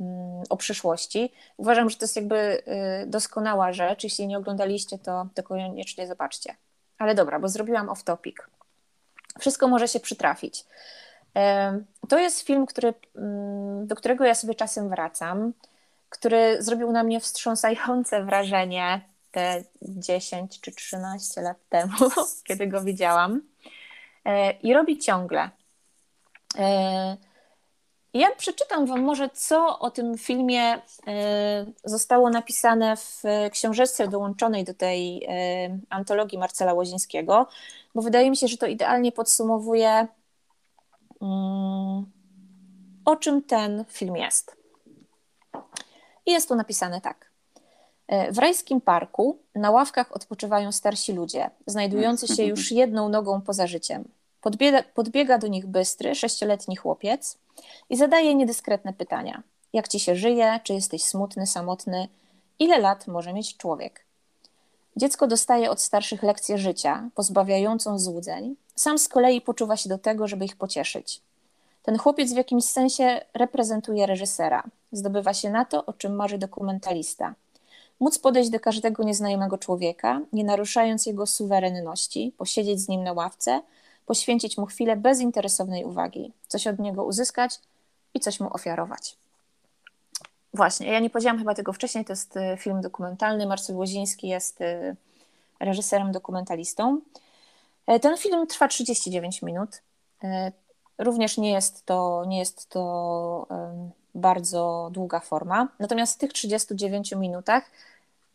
mm, 0.01 0.43
o 0.51 0.57
przyszłości. 0.57 1.33
Uważam, 1.57 1.91
że 1.91 1.97
to 1.97 2.05
jest 2.05 2.17
jakby 2.17 2.37
e, 2.37 3.07
doskonała 3.07 3.73
rzecz. 3.73 4.05
Jeśli 4.05 4.27
nie 4.27 4.39
oglądaliście, 4.39 4.99
to, 4.99 5.27
to 5.35 5.43
koniecznie 5.43 6.07
zobaczcie. 6.07 6.55
Ale 6.99 7.15
dobra, 7.15 7.39
bo 7.39 7.49
zrobiłam 7.49 7.89
off 7.89 8.05
topic. 8.05 8.37
Wszystko 9.41 9.69
może 9.69 9.89
się 9.89 10.01
przytrafić. 10.01 10.65
To 12.09 12.19
jest 12.19 12.41
film, 12.41 12.67
który, 12.67 12.95
mm, 13.17 13.87
do 13.87 13.97
którego 13.97 14.25
ja 14.25 14.35
sobie 14.35 14.55
czasem 14.55 14.89
wracam, 14.89 15.53
który 16.09 16.63
zrobił 16.63 16.93
na 16.93 17.03
mnie 17.03 17.21
wstrząsające 17.21 18.25
wrażenie 18.25 19.01
te 19.31 19.65
10 19.83 20.61
czy 20.61 20.73
13 20.73 21.43
lat 21.43 21.57
temu, 21.69 21.93
kiedy 22.47 22.67
go 22.67 22.83
widziałam. 22.83 23.43
E, 24.25 24.51
I 24.51 24.75
robi 24.75 24.99
ciągle. 24.99 25.51
E, 28.16 28.18
ja 28.18 28.31
przeczytam 28.37 28.87
Wam 28.87 29.02
może, 29.02 29.31
co 29.31 29.79
o 29.79 29.90
tym 29.90 30.18
filmie 30.18 30.62
e, 31.07 31.66
zostało 31.85 32.31
napisane 32.31 32.96
w 32.96 33.22
książeczce 33.52 34.09
dołączonej 34.09 34.64
do 34.64 34.74
tej 34.74 35.29
antologii 35.90 36.38
Marcela 36.38 36.74
Łozińskiego, 36.74 37.46
bo 37.94 38.02
wydaje 38.02 38.31
mi 38.31 38.37
się, 38.37 38.48
że 38.48 38.57
to 38.57 38.66
idealnie 38.66 39.12
podsumowuje 39.12 40.07
Mm, 41.22 42.07
o 43.05 43.16
czym 43.16 43.42
ten 43.42 43.85
film 43.88 44.16
jest. 44.16 44.57
I 46.26 46.31
jest 46.33 46.48
tu 46.48 46.55
napisane 46.55 47.00
tak. 47.00 47.31
E, 48.09 48.33
w 48.33 48.38
rajskim 48.38 48.81
parku 48.81 49.38
na 49.55 49.70
ławkach 49.70 50.16
odpoczywają 50.16 50.72
starsi 50.72 51.12
ludzie, 51.12 51.50
znajdujący 51.66 52.29
się 52.29 52.44
już 52.52 52.72
jedną 52.72 53.09
nogą 53.09 53.40
poza 53.40 53.66
życiem. 53.66 54.05
Podbiega, 54.40 54.83
podbiega 54.83 55.38
do 55.38 55.46
nich 55.46 55.66
bystry, 55.66 56.14
sześcioletni 56.14 56.76
chłopiec 56.76 57.38
i 57.90 57.97
zadaje 57.97 58.35
niedyskretne 58.35 58.92
pytania. 58.92 59.42
Jak 59.73 59.88
ci 59.88 60.01
się 60.01 60.16
żyje? 60.16 60.61
Czy 60.64 60.73
jesteś 60.73 61.03
smutny, 61.03 61.47
samotny? 61.47 62.09
Ile 62.59 62.79
lat 62.79 63.07
może 63.07 63.33
mieć 63.33 63.57
człowiek? 63.57 64.05
Dziecko 64.97 65.27
dostaje 65.27 65.71
od 65.71 65.81
starszych 65.81 66.23
lekcję 66.23 66.59
życia, 66.59 67.09
pozbawiającą 67.14 67.99
złudzeń, 67.99 68.57
sam 68.75 68.99
z 68.99 69.09
kolei 69.09 69.40
poczuwa 69.40 69.77
się 69.77 69.88
do 69.88 69.99
tego, 69.99 70.29
żeby 70.29 70.45
ich 70.45 70.57
pocieszyć. 70.57 71.21
Ten 71.83 71.99
chłopiec 71.99 72.33
w 72.33 72.37
jakimś 72.37 72.64
sensie 72.64 73.21
reprezentuje 73.35 74.07
reżysera. 74.07 74.62
Zdobywa 74.92 75.35
się 75.35 75.51
na 75.51 75.64
to, 75.64 75.87
o 75.87 75.92
czym 75.92 76.14
marzy 76.14 76.38
dokumentalista. 76.38 77.35
Móc 78.01 78.19
podejść 78.19 78.51
do 78.51 78.61
każdego 78.61 79.03
nieznajomego 79.03 79.59
człowieka, 79.59 80.21
nie 80.33 80.45
naruszając 80.45 81.07
jego 81.07 81.27
suwerenności, 81.27 82.33
posiedzieć 82.38 82.81
z 82.81 82.88
nim 82.88 83.05
na 83.05 83.12
ławce, 83.12 83.61
poświęcić 84.07 84.59
mu 84.59 84.66
chwilę 84.66 84.97
bezinteresownej 84.97 85.85
uwagi, 85.85 86.33
coś 86.49 86.66
od 86.66 86.79
niego 86.79 87.05
uzyskać 87.05 87.61
i 88.14 88.21
coś 88.21 88.40
mu 88.40 88.55
ofiarować. 88.55 89.16
Właśnie, 90.55 90.92
ja 90.92 91.01
nie 91.01 91.11
powiedziałam 91.11 91.38
chyba 91.38 91.55
tego 91.55 91.73
wcześniej, 91.73 92.05
to 92.05 92.12
jest 92.12 92.37
y, 92.37 92.57
film 92.59 92.81
dokumentalny. 92.81 93.47
Marcel 93.47 93.77
Łoziński 93.77 94.29
jest 94.29 94.61
y, 94.61 94.97
reżyserem, 95.61 96.12
dokumentalistą. 96.12 97.01
E, 97.87 98.01
ten 98.01 98.16
film 98.16 98.47
trwa 98.47 98.69
39 98.69 99.42
minut. 99.42 99.83
E, 100.25 100.53
również 100.99 101.38
nie 101.38 101.53
jest 101.53 101.87
to, 101.87 102.25
nie 102.27 102.38
jest 102.38 102.69
to 102.69 103.47
bardzo 104.14 104.88
długa 104.92 105.21
forma. 105.21 105.69
Natomiast 105.79 106.14
w 106.14 106.19
tych 106.19 106.33
39 106.33 107.12
minutach 107.12 107.71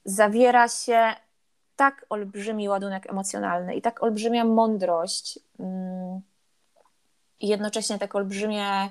zawiera 0.05 0.67
się 0.69 1.15
tak 1.81 2.05
olbrzymi 2.09 2.69
ładunek 2.69 3.09
emocjonalny 3.09 3.75
i 3.75 3.81
tak 3.81 4.03
olbrzymia 4.03 4.45
mądrość 4.45 5.39
mm, 5.59 6.21
i 7.39 7.47
jednocześnie 7.47 7.99
tak 7.99 8.15
olbrzymie 8.15 8.89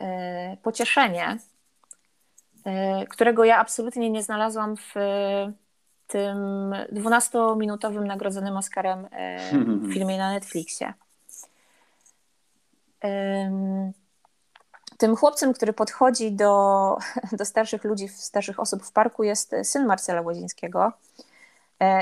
e, 0.00 0.56
pocieszenie, 0.62 1.38
którego 3.10 3.44
ja 3.44 3.58
absolutnie 3.58 4.10
nie 4.10 4.22
znalazłam 4.22 4.76
w 4.76 4.94
tym 6.06 6.38
12-minutowym 6.92 8.06
nagrodzonym 8.06 8.56
Oscarem 8.56 9.08
filmie 9.92 10.18
na 10.18 10.30
Netflixie. 10.30 10.94
Tym 14.98 15.16
chłopcem, 15.16 15.52
który 15.52 15.72
podchodzi 15.72 16.32
do, 16.32 16.96
do 17.38 17.44
starszych 17.44 17.84
ludzi, 17.84 18.08
starszych 18.08 18.60
osób 18.60 18.82
w 18.82 18.92
parku 18.92 19.24
jest 19.24 19.54
syn 19.62 19.86
Marcela 19.86 20.20
Łodzińskiego 20.20 20.92
e, 21.18 21.25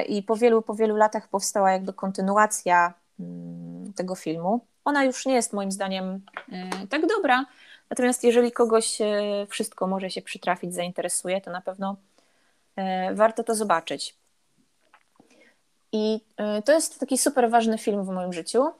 i 0.09 0.23
po 0.23 0.37
wielu, 0.37 0.63
po 0.63 0.75
wielu 0.75 0.97
latach 0.97 1.29
powstała 1.29 1.73
jakby 1.73 1.93
kontynuacja 1.93 2.95
mm, 3.21 3.93
tego 3.93 4.15
filmu. 4.15 4.67
Ona 4.85 5.05
już 5.05 5.27
nie 5.27 5.35
jest 5.35 5.53
moim 5.53 5.73
zdaniem 5.73 6.21
e, 6.53 6.87
tak 6.87 7.07
dobra, 7.07 7.47
natomiast 7.91 8.25
jeżeli 8.25 8.53
kogoś 8.53 9.01
e, 9.01 9.07
wszystko 9.49 9.87
może 9.87 10.11
się 10.11 10.23
przytrafić, 10.23 10.75
zainteresuje, 10.75 11.41
to 11.41 11.51
na 11.51 11.61
pewno 11.61 11.97
warto 13.13 13.45
to 13.45 13.55
zobaczyć. 13.55 14.17
I 15.93 16.21
to 16.65 16.73
jest 16.73 17.01
taki 17.01 17.19
super 17.19 17.51
ważny 17.51 17.79
film 17.79 18.05
w 18.05 18.09
moim 18.09 18.33
życiu. 18.33 18.73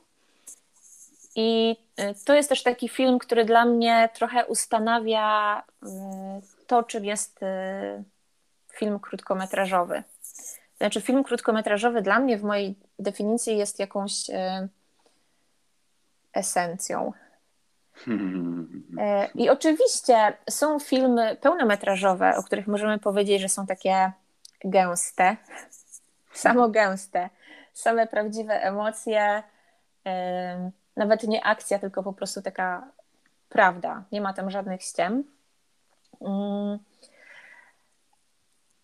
I 1.37 1.76
to 2.24 2.35
jest 2.35 2.48
też 2.48 2.62
taki 2.62 2.88
film, 2.88 3.18
który 3.18 3.44
dla 3.44 3.64
mnie 3.64 4.09
trochę 4.14 4.46
ustanawia 4.46 5.62
to, 6.66 6.83
czym 6.83 7.04
jest 7.04 7.40
film 8.72 9.00
krótkometrażowy. 9.00 10.02
Znaczy, 10.84 11.00
film 11.00 11.24
krótkometrażowy 11.24 12.02
dla 12.02 12.18
mnie 12.18 12.38
w 12.38 12.42
mojej 12.42 12.74
definicji 12.98 13.58
jest 13.58 13.78
jakąś 13.78 14.30
esencją. 16.32 17.12
I 19.34 19.50
oczywiście 19.50 20.32
są 20.50 20.80
filmy 20.80 21.36
pełnometrażowe, 21.40 22.36
o 22.36 22.42
których 22.42 22.66
możemy 22.66 22.98
powiedzieć, 22.98 23.42
że 23.42 23.48
są 23.48 23.66
takie 23.66 24.12
gęste, 24.64 25.36
samogęste, 26.32 27.30
same 27.72 28.06
prawdziwe 28.06 28.62
emocje 28.62 29.42
nawet 30.96 31.22
nie 31.22 31.44
akcja, 31.44 31.78
tylko 31.78 32.02
po 32.02 32.12
prostu 32.12 32.42
taka 32.42 32.88
prawda. 33.48 34.04
Nie 34.12 34.20
ma 34.20 34.32
tam 34.32 34.50
żadnych 34.50 34.82
ściem. 34.82 35.24
Mm. 36.20 36.78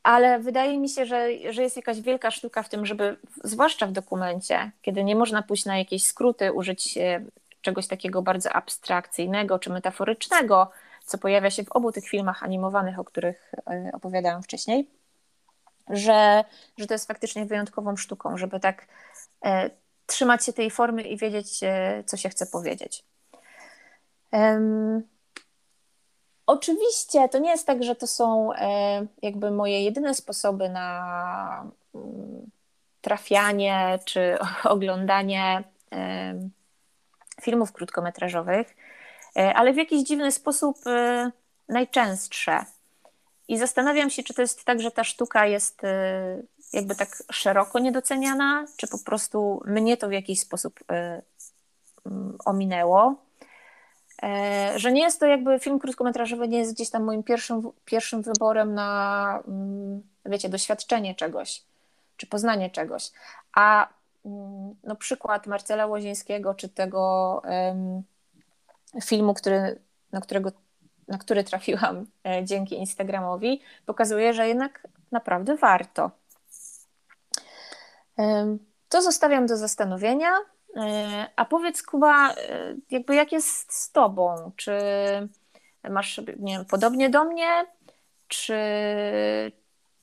Ale 0.02 0.38
wydaje 0.38 0.78
mi 0.78 0.88
się, 0.88 1.06
że, 1.06 1.28
że 1.50 1.62
jest 1.62 1.76
jakaś 1.76 2.00
wielka 2.00 2.30
sztuka 2.30 2.62
w 2.62 2.68
tym, 2.68 2.86
żeby, 2.86 3.16
zwłaszcza 3.44 3.86
w 3.86 3.92
dokumencie, 3.92 4.70
kiedy 4.82 5.04
nie 5.04 5.16
można 5.16 5.42
pójść 5.42 5.64
na 5.64 5.78
jakieś 5.78 6.04
skróty, 6.04 6.52
użyć 6.52 6.98
e, 6.98 7.24
czegoś 7.60 7.86
takiego 7.86 8.22
bardzo 8.22 8.52
abstrakcyjnego 8.52 9.58
czy 9.58 9.70
metaforycznego, 9.70 10.70
co 11.04 11.18
pojawia 11.18 11.50
się 11.50 11.64
w 11.64 11.72
obu 11.72 11.92
tych 11.92 12.08
filmach 12.08 12.42
animowanych, 12.42 12.98
o 12.98 13.04
których 13.04 13.52
e, 13.70 13.90
opowiadałam 13.92 14.42
wcześniej, 14.42 14.90
że, 15.88 16.44
że 16.78 16.86
to 16.86 16.94
jest 16.94 17.06
faktycznie 17.06 17.46
wyjątkową 17.46 17.96
sztuką, 17.96 18.36
żeby 18.36 18.60
tak 18.60 18.86
e, 19.44 19.70
trzymać 20.06 20.44
się 20.44 20.52
tej 20.52 20.70
formy 20.70 21.02
i 21.02 21.16
wiedzieć, 21.16 21.60
e, 21.62 22.04
co 22.06 22.16
się 22.16 22.28
chce 22.28 22.46
powiedzieć. 22.46 23.04
Oczywiście 26.50 27.28
to 27.28 27.38
nie 27.38 27.50
jest 27.50 27.66
tak, 27.66 27.82
że 27.82 27.96
to 27.96 28.06
są 28.06 28.52
e, 28.52 29.06
jakby 29.22 29.50
moje 29.50 29.84
jedyne 29.84 30.14
sposoby 30.14 30.68
na 30.68 31.70
um, 31.92 32.50
trafianie 33.00 33.98
czy 34.04 34.38
oglądanie 34.64 35.64
um, 35.92 36.50
filmów 37.42 37.72
krótkometrażowych, 37.72 38.76
e, 39.36 39.54
ale 39.54 39.72
w 39.72 39.76
jakiś 39.76 40.02
dziwny 40.02 40.32
sposób 40.32 40.78
najczęstsze. 41.68 42.64
I 43.48 43.58
zastanawiam 43.58 44.10
się, 44.10 44.22
czy 44.22 44.34
to 44.34 44.42
jest 44.42 44.64
tak, 44.64 44.80
że 44.80 44.90
ta 44.90 45.04
sztuka 45.04 45.46
jest 45.46 45.82
jakby 46.72 46.94
tak 46.94 47.22
szeroko 47.32 47.78
niedoceniana, 47.78 48.66
czy 48.76 48.88
po 48.88 48.98
prostu 48.98 49.62
mnie 49.66 49.96
to 49.96 50.08
w 50.08 50.12
jakiś 50.12 50.40
sposób 50.40 50.80
mm, 50.88 52.38
ominęło. 52.44 53.29
E, 54.22 54.72
że 54.76 54.92
nie 54.92 55.02
jest 55.02 55.20
to 55.20 55.26
jakby 55.26 55.58
film 55.58 55.78
krótkometrażowy, 55.78 56.48
nie 56.48 56.58
jest 56.58 56.74
gdzieś 56.74 56.90
tam 56.90 57.04
moim 57.04 57.22
pierwszym, 57.22 57.70
pierwszym 57.84 58.22
wyborem 58.22 58.74
na, 58.74 59.42
mm, 59.48 60.02
wiecie, 60.26 60.48
doświadczenie 60.48 61.14
czegoś, 61.14 61.64
czy 62.16 62.26
poznanie 62.26 62.70
czegoś. 62.70 63.10
A 63.54 63.88
mm, 64.24 64.74
no, 64.84 64.96
przykład 64.96 65.46
Marcela 65.46 65.86
Łozińskiego, 65.86 66.54
czy 66.54 66.68
tego 66.68 67.42
um, 67.44 68.02
filmu, 69.02 69.34
który, 69.34 69.80
na, 70.12 70.20
którego, 70.20 70.52
na 71.08 71.18
który 71.18 71.44
trafiłam 71.44 72.06
e, 72.26 72.44
dzięki 72.44 72.78
Instagramowi, 72.78 73.60
pokazuje, 73.86 74.34
że 74.34 74.48
jednak 74.48 74.88
naprawdę 75.12 75.56
warto. 75.56 76.10
To 78.88 79.02
zostawiam 79.02 79.46
do 79.46 79.56
zastanowienia. 79.56 80.30
E, 80.76 81.26
a 81.36 81.44
powiedz, 81.44 81.82
Kuba, 81.82 82.30
e, 82.30 82.34
jakby 82.90 83.14
jak 83.14 83.32
jest 83.32 83.72
z 83.72 83.92
tobą? 83.92 84.52
Czy 84.56 84.72
masz 85.90 86.20
nie 86.38 86.56
wiem, 86.56 86.64
podobnie 86.64 87.10
do 87.10 87.24
mnie? 87.24 87.66
Czy, 88.28 88.58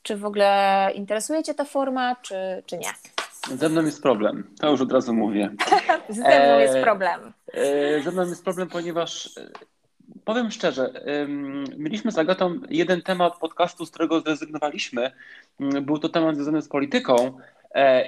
czy 0.02 0.18
w 0.18 0.26
ogóle 0.26 0.92
interesuje 0.96 1.44
cię 1.44 1.54
ta 1.54 1.66
forma, 1.66 2.16
czy, 2.16 2.64
czy 2.66 2.78
nie? 2.78 2.90
Ze 3.58 3.70
mną 3.70 3.86
jest 3.86 4.02
problem, 4.02 4.56
to 4.60 4.72
już 4.72 4.82
od 4.82 4.92
razu 4.92 5.14
mówię. 5.14 5.50
Ze 6.10 6.22
mną 6.22 6.30
e, 6.30 6.62
jest 6.62 6.78
problem. 6.84 7.34
Ze 8.04 8.12
mną 8.12 8.28
jest 8.28 8.44
problem, 8.44 8.70
ponieważ 8.70 9.30
powiem 10.26 10.52
szczerze, 10.52 10.94
mieliśmy 11.78 12.12
z 12.12 12.18
Agatą 12.18 12.60
jeden 12.70 13.02
temat 13.02 13.38
podcastu, 13.38 13.86
z 13.86 13.90
którego 13.92 14.20
zrezygnowaliśmy. 14.22 15.12
Był 15.60 16.00
to 16.00 16.10
temat 16.10 16.36
związany 16.36 16.62
z 16.62 16.68
polityką, 16.68 17.40
E, 17.57 17.57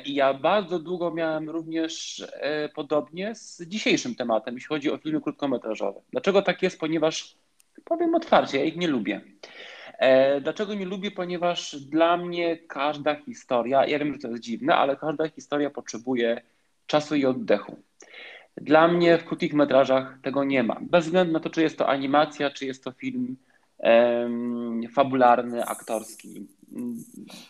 I 0.06 0.14
ja 0.14 0.34
bardzo 0.34 0.80
długo 0.80 1.12
miałem 1.12 1.50
również 1.50 2.24
e, 2.34 2.70
podobnie 2.70 3.36
z 3.36 3.62
dzisiejszym 3.62 4.16
tematem, 4.16 4.54
jeśli 4.54 4.68
chodzi 4.68 4.92
o 4.92 4.98
filmy 4.98 5.22
krótkometrażowe. 5.22 6.02
Dlaczego 6.12 6.42
tak 6.42 6.64
jest? 6.64 6.80
Ponieważ 6.80 7.36
powiem 7.86 8.16
otwarcie, 8.16 8.58
ja 8.60 8.66
ich 8.66 8.76
nie 8.76 8.88
lubię. 8.88 9.22
E, 10.00 10.42
dlaczego 10.42 10.74
nie 10.74 10.86
lubię? 10.86 11.12
Ponieważ 11.12 11.76
dla 11.76 12.18
mnie 12.18 12.58
każda 12.58 13.16
historia, 13.16 13.86
ja 13.86 14.00
wiem, 14.00 14.14
że 14.14 14.20
to 14.20 14.28
jest 14.28 14.44
dziwne, 14.44 14.76
ale 14.76 14.96
każda 14.96 15.30
historia 15.30 15.70
potrzebuje 15.70 16.42
czasu 16.86 17.16
i 17.16 17.26
oddechu. 17.26 17.76
Dla 18.58 18.88
mnie 18.88 19.18
w 19.18 19.26
krótkich 19.26 19.54
metrażach 19.54 20.18
tego 20.22 20.44
nie 20.44 20.64
ma. 20.64 20.78
Bez 20.82 21.06
względu 21.06 21.34
na 21.34 21.40
to, 21.40 21.50
czy 21.50 21.62
jest 21.62 21.78
to 21.78 21.88
animacja, 21.88 22.50
czy 22.50 22.66
jest 22.66 22.84
to 22.84 22.92
film 22.92 23.38
fabularny, 24.94 25.66
aktorski 25.66 26.48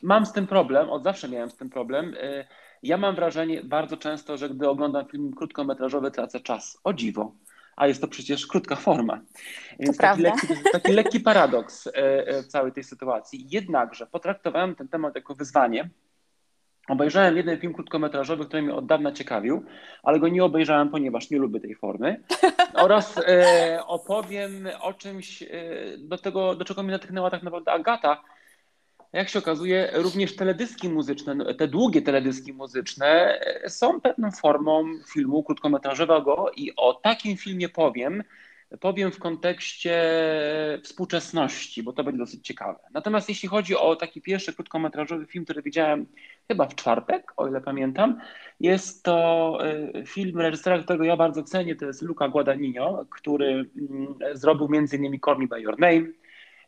mam 0.04 0.26
z 0.26 0.34
tym 0.34 0.48
problem, 0.48 0.90
od 0.90 1.04
zawsze 1.04 1.30
miałem 1.30 1.50
z 1.50 1.56
tym 1.56 1.70
problem. 1.70 2.14
Y, 2.14 2.46
ja 2.84 2.98
mam 2.98 3.16
wrażenie 3.16 3.64
bardzo 3.64 3.98
często, 3.98 4.38
że 4.38 4.50
gdy 4.50 4.70
oglądam 4.70 5.06
film 5.06 5.34
krótkometrażowy, 5.34 6.12
tracę 6.12 6.40
czas. 6.40 6.80
O 6.84 6.94
dziwo. 6.94 7.32
A 7.76 7.88
jest 7.88 8.02
to 8.02 8.08
przecież 8.08 8.48
krótka 8.48 8.76
forma. 8.76 9.22
Więc 9.80 9.98
taki, 9.98 10.22
lekki, 10.22 10.48
taki 10.72 10.92
lekki 10.92 11.20
paradoks 11.20 11.88
y, 11.88 11.90
y, 11.90 12.44
w 12.44 12.48
całej 12.48 12.72
tej 12.72 12.84
sytuacji. 12.84 13.48
Jednakże 13.50 14.08
potraktowałem 14.08 14.76
ten 14.76 14.88
temat 14.88 15.16
jako 15.16 15.36
wyzwanie. 15.36 15.90
Obejrzałem 16.90 17.38
jeden 17.38 17.60
film 17.60 17.74
krótkometrażowy, 17.74 18.46
który 18.46 18.62
mnie 18.62 18.76
od 18.76 18.86
dawna 18.86 19.12
ciekawił, 19.12 19.66
ale 20.04 20.20
go 20.20 20.28
nie 20.28 20.44
obejrzałem, 20.44 20.90
ponieważ 20.90 21.30
nie 21.30 21.38
lubię 21.38 21.60
tej 21.60 21.76
formy. 21.76 22.24
Oraz 22.74 23.18
e, 23.18 23.80
opowiem 23.88 24.68
o 24.82 24.94
czymś, 24.94 25.44
e, 25.44 25.48
do, 25.98 26.18
tego, 26.18 26.56
do 26.56 26.66
czego 26.66 26.84
mnie 26.84 26.92
natchnęła 26.92 27.30
tak 27.30 27.44
naprawdę 27.44 27.72
Agata, 27.72 28.24
jak 29.14 29.30
się 29.30 29.40
okazuje, 29.40 29.90
również 29.94 30.36
teledyski 30.36 30.90
muzyczne, 30.90 31.36
no, 31.36 31.54
te 31.54 31.68
długie 31.68 32.02
teledyski 32.02 32.54
muzyczne 32.54 33.40
e, 33.42 33.70
są 33.70 34.02
pewną 34.02 34.32
formą 34.32 34.86
filmu 35.14 35.44
krótkometrażowego 35.44 36.52
i 36.56 36.76
o 36.76 36.94
takim 36.94 37.38
filmie 37.38 37.70
powiem, 37.70 38.24
powiem 38.80 39.12
w 39.12 39.20
kontekście 39.20 40.02
współczesności, 40.84 41.84
bo 41.84 41.94
to 41.94 42.04
będzie 42.04 42.20
dosyć 42.20 42.48
ciekawe. 42.48 42.80
Natomiast 42.94 43.30
jeśli 43.30 43.50
chodzi 43.50 43.76
o 43.76 43.96
taki 43.96 44.22
pierwszy 44.22 44.54
krótkometrażowy 44.54 45.26
film, 45.26 45.46
który 45.46 45.62
widziałem 45.62 46.06
chyba 46.50 46.66
w 46.66 46.76
czwartek, 46.76 47.34
o 47.38 47.48
ile 47.48 47.62
pamiętam, 47.62 48.20
jest 48.60 49.04
to 49.04 49.58
y, 49.96 50.06
film 50.06 50.40
reżysera, 50.40 50.80
którego 50.84 51.04
ja 51.04 51.18
bardzo 51.18 51.44
cenię, 51.44 51.76
to 51.76 51.86
jest 51.86 52.02
Luca 52.02 52.28
Guadagnino, 52.28 53.06
który 53.10 53.46
mm, 53.46 54.16
zrobił 54.34 54.70
m.in. 54.74 55.20
Call 55.26 55.38
Me 55.38 55.48
By 55.48 55.62
Your 55.62 55.80
Name, 55.80 56.06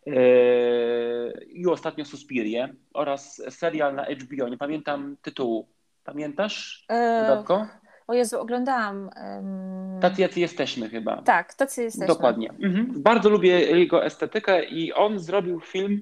y, 0.08 1.46
i 1.48 1.68
ostatnio 1.68 2.06
Suspirię 2.06 2.74
oraz 2.94 3.42
serial 3.50 3.96
na 3.96 4.06
HBO. 4.06 4.50
Nie 4.50 4.58
pamiętam 4.58 5.18
tytułu. 5.22 5.68
Pamiętasz, 6.04 6.86
Dodatko? 7.28 7.56
E, 7.56 7.68
o 8.08 8.14
Jezu, 8.14 8.40
oglądałam. 8.40 9.10
Um... 9.38 10.00
Tacy 10.00 10.22
jacy 10.22 10.40
jesteśmy 10.40 10.90
chyba. 10.90 11.22
Tak, 11.22 11.54
tacy 11.54 11.84
jesteśmy. 11.84 12.08
Dokładnie. 12.08 12.50
Mhm. 12.50 12.94
Bardzo 13.04 13.30
lubię 13.30 13.60
jego 13.60 14.06
estetykę 14.06 14.66
i 14.66 14.94
on 14.94 15.20
zrobił 15.20 15.60
film 15.60 16.02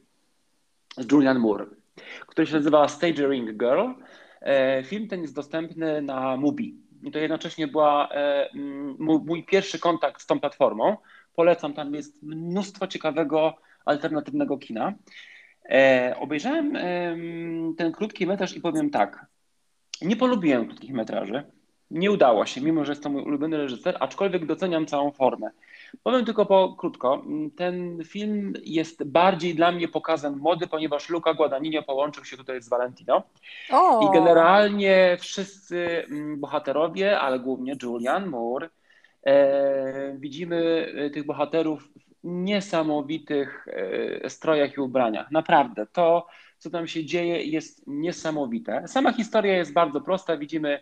z 0.98 1.12
Julian 1.12 1.40
Moore, 1.40 1.66
który 2.28 2.48
się 2.48 2.56
nazywa 2.56 2.88
Stagering 2.88 3.58
Girl. 3.58 3.88
E, 4.42 4.84
film 4.84 5.08
ten 5.08 5.22
jest 5.22 5.36
dostępny 5.36 6.02
na 6.02 6.38
Mubi. 6.38 6.76
I 7.04 7.12
to 7.12 7.20
jednocześnie 7.20 7.68
była 7.68 8.10
e, 8.10 8.50
mój 9.00 9.44
pierwszy 9.44 9.80
kontakt 9.80 10.22
z 10.22 10.26
tą 10.26 10.40
platformą. 10.40 10.98
Polecam, 11.36 11.74
tam 11.74 11.94
jest 11.94 12.24
mnóstwo 12.24 12.88
ciekawego, 12.88 13.56
alternatywnego 13.86 14.58
kina. 14.58 14.94
E, 15.70 16.16
obejrzałem 16.20 16.74
ten 17.78 17.92
krótki 17.92 18.28
metraż 18.28 18.56
i 18.56 18.62
powiem 18.62 18.90
tak. 18.90 19.26
Nie 20.02 20.16
polubiłem 20.16 20.66
krótkich 20.66 20.94
metraży. 20.94 21.44
Nie 21.92 22.12
udało 22.12 22.46
się, 22.46 22.62
mimo 22.62 22.86
że 22.86 22.92
jest 22.92 23.04
to 23.04 23.10
mój 23.10 23.24
ulubiony 23.24 23.58
reżyser, 23.58 23.98
aczkolwiek 24.00 24.46
doceniam 24.46 24.86
całą 24.86 25.12
formę. 25.12 25.50
Powiem 26.04 26.26
tylko 26.26 26.46
po 26.46 26.76
krótko. 26.78 27.24
Ten 27.56 28.04
film 28.04 28.54
jest 28.64 29.04
bardziej 29.04 29.56
dla 29.56 29.72
mnie 29.72 29.88
pokazem 29.88 30.38
mody, 30.40 30.68
ponieważ 30.68 31.10
Luca 31.10 31.34
Guadagnino 31.34 31.84
połączył 31.84 32.26
się 32.26 32.38
tutaj 32.38 32.62
z 32.62 32.70
Valentino. 32.70 33.24
O. 33.72 34.10
I 34.10 34.14
generalnie 34.14 35.18
wszyscy 35.20 36.06
mm, 36.10 36.40
bohaterowie, 36.40 37.20
ale 37.20 37.40
głównie 37.40 37.76
Julian 37.84 38.26
Moore, 38.30 38.70
e, 39.24 40.16
widzimy 40.18 40.92
e, 40.96 41.10
tych 41.10 41.26
bohaterów 41.26 41.84
w 41.84 41.90
niesamowitych 42.24 43.68
e, 44.24 44.30
strojach 44.30 44.78
i 44.78 44.82
ubraniach. 44.82 45.32
Naprawdę, 45.32 45.88
to 45.94 46.28
co 46.60 46.70
tam 46.70 46.88
się 46.88 47.06
dzieje 47.06 47.44
jest 47.44 47.84
niesamowite. 47.88 48.88
Sama 48.88 49.14
historia 49.14 49.58
jest 49.58 49.74
bardzo 49.74 50.02
prosta. 50.02 50.38
Widzimy 50.38 50.80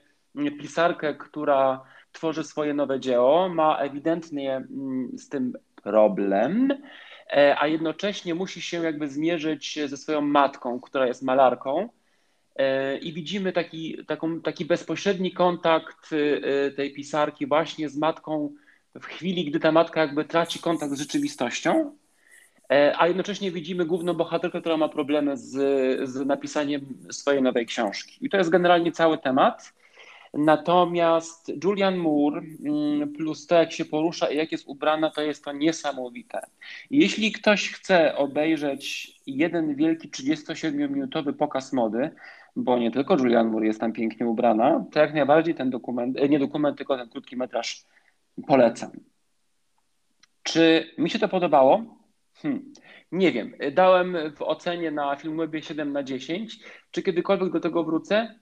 pisarkę, 0.60 1.16
która 1.16 1.82
tworzy 2.12 2.44
swoje 2.44 2.74
nowe 2.74 3.00
dzieło, 3.00 3.50
ma 3.50 3.78
ewidentnie 3.78 4.56
mm, 4.56 5.18
z 5.18 5.30
tym 5.30 5.54
problem, 5.84 6.74
e, 7.32 7.56
a 7.60 7.68
jednocześnie 7.68 8.36
musi 8.36 8.62
się 8.62 8.84
jakby 8.84 9.08
zmierzyć 9.08 9.80
ze 9.86 9.98
swoją 9.98 10.22
matką, 10.22 10.80
która 10.80 11.08
jest 11.08 11.24
malarką. 11.24 11.90
E, 12.56 12.98
I 12.98 13.14
widzimy 13.14 13.54
taki, 13.54 14.06
taką, 14.08 14.42
taki 14.42 14.66
bezpośredni 14.66 15.32
kontakt 15.32 16.10
e, 16.14 16.72
tej 16.72 16.94
pisarki 16.94 17.48
właśnie 17.48 17.90
z 17.90 17.98
matką 17.98 18.54
w 18.96 19.06
chwili, 19.06 19.46
gdy 19.46 19.60
ta 19.60 19.72
matka 19.72 20.02
jakby 20.02 20.26
traci 20.26 20.60
kontakt 20.60 20.94
z 20.94 21.00
rzeczywistością, 21.00 21.98
a 22.98 23.08
jednocześnie 23.08 23.52
widzimy 23.52 23.86
główną 23.86 24.14
bohaterkę, 24.14 24.62
która 24.62 24.78
ma 24.78 24.90
problemy 24.90 25.38
z, 25.38 25.50
z 26.10 26.26
napisaniem 26.26 26.82
swojej 27.12 27.42
nowej 27.42 27.66
książki. 27.66 28.26
I 28.26 28.30
to 28.30 28.38
jest 28.38 28.50
generalnie 28.50 28.92
cały 28.92 29.18
temat. 29.18 29.74
Natomiast 30.38 31.52
Julian 31.64 31.98
Moore 31.98 32.42
mm, 32.66 33.14
plus 33.14 33.48
to, 33.48 33.56
jak 33.56 33.72
się 33.72 33.86
porusza 33.86 34.30
i 34.30 34.38
jak 34.38 34.52
jest 34.52 34.68
ubrana, 34.68 35.10
to 35.10 35.22
jest 35.22 35.44
to 35.44 35.52
niesamowite. 35.52 36.42
Jeśli 36.92 37.32
ktoś 37.32 37.70
chce 37.72 38.16
obejrzeć 38.16 39.14
jeden 39.28 39.76
wielki 39.76 40.10
37-minutowy 40.10 41.34
pokaz 41.34 41.74
mody, 41.74 42.10
bo 42.56 42.80
nie 42.80 42.92
tylko 42.92 43.18
Julian 43.18 43.48
Moore 43.48 43.68
jest 43.68 43.80
tam 43.80 43.94
pięknie 43.94 44.28
ubrana, 44.28 44.86
to 44.92 45.00
jak 45.00 45.14
najbardziej 45.14 45.56
ten 45.56 45.70
dokument, 45.70 46.18
e, 46.20 46.30
nie 46.30 46.40
dokument, 46.40 46.78
tylko 46.78 46.98
ten 46.98 47.10
krótki 47.10 47.38
metraż 47.38 47.84
polecam. 48.48 48.92
Czy 50.44 50.94
mi 50.98 51.10
się 51.10 51.20
to 51.20 51.28
podobało? 51.28 51.84
Hmm. 52.34 52.74
Nie 53.12 53.32
wiem. 53.32 53.54
Dałem 53.72 54.18
w 54.36 54.42
ocenie 54.42 54.92
na 54.92 55.16
Filmwebie 55.16 55.62
7 55.62 55.92
na 55.92 56.04
10. 56.04 56.60
Czy 56.92 57.04
kiedykolwiek 57.04 57.52
do 57.52 57.60
tego 57.60 57.84
wrócę? 57.84 58.40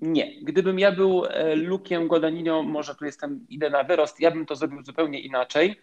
Nie. 0.00 0.40
Gdybym 0.42 0.78
ja 0.78 0.92
był 0.92 1.24
e, 1.24 1.56
Lukiem 1.56 2.08
Guadagnino, 2.08 2.62
może 2.62 2.94
tu 2.94 3.04
jestem, 3.04 3.46
idę 3.48 3.70
na 3.70 3.84
wyrost, 3.84 4.20
ja 4.20 4.30
bym 4.30 4.46
to 4.46 4.56
zrobił 4.56 4.82
zupełnie 4.82 5.20
inaczej. 5.20 5.80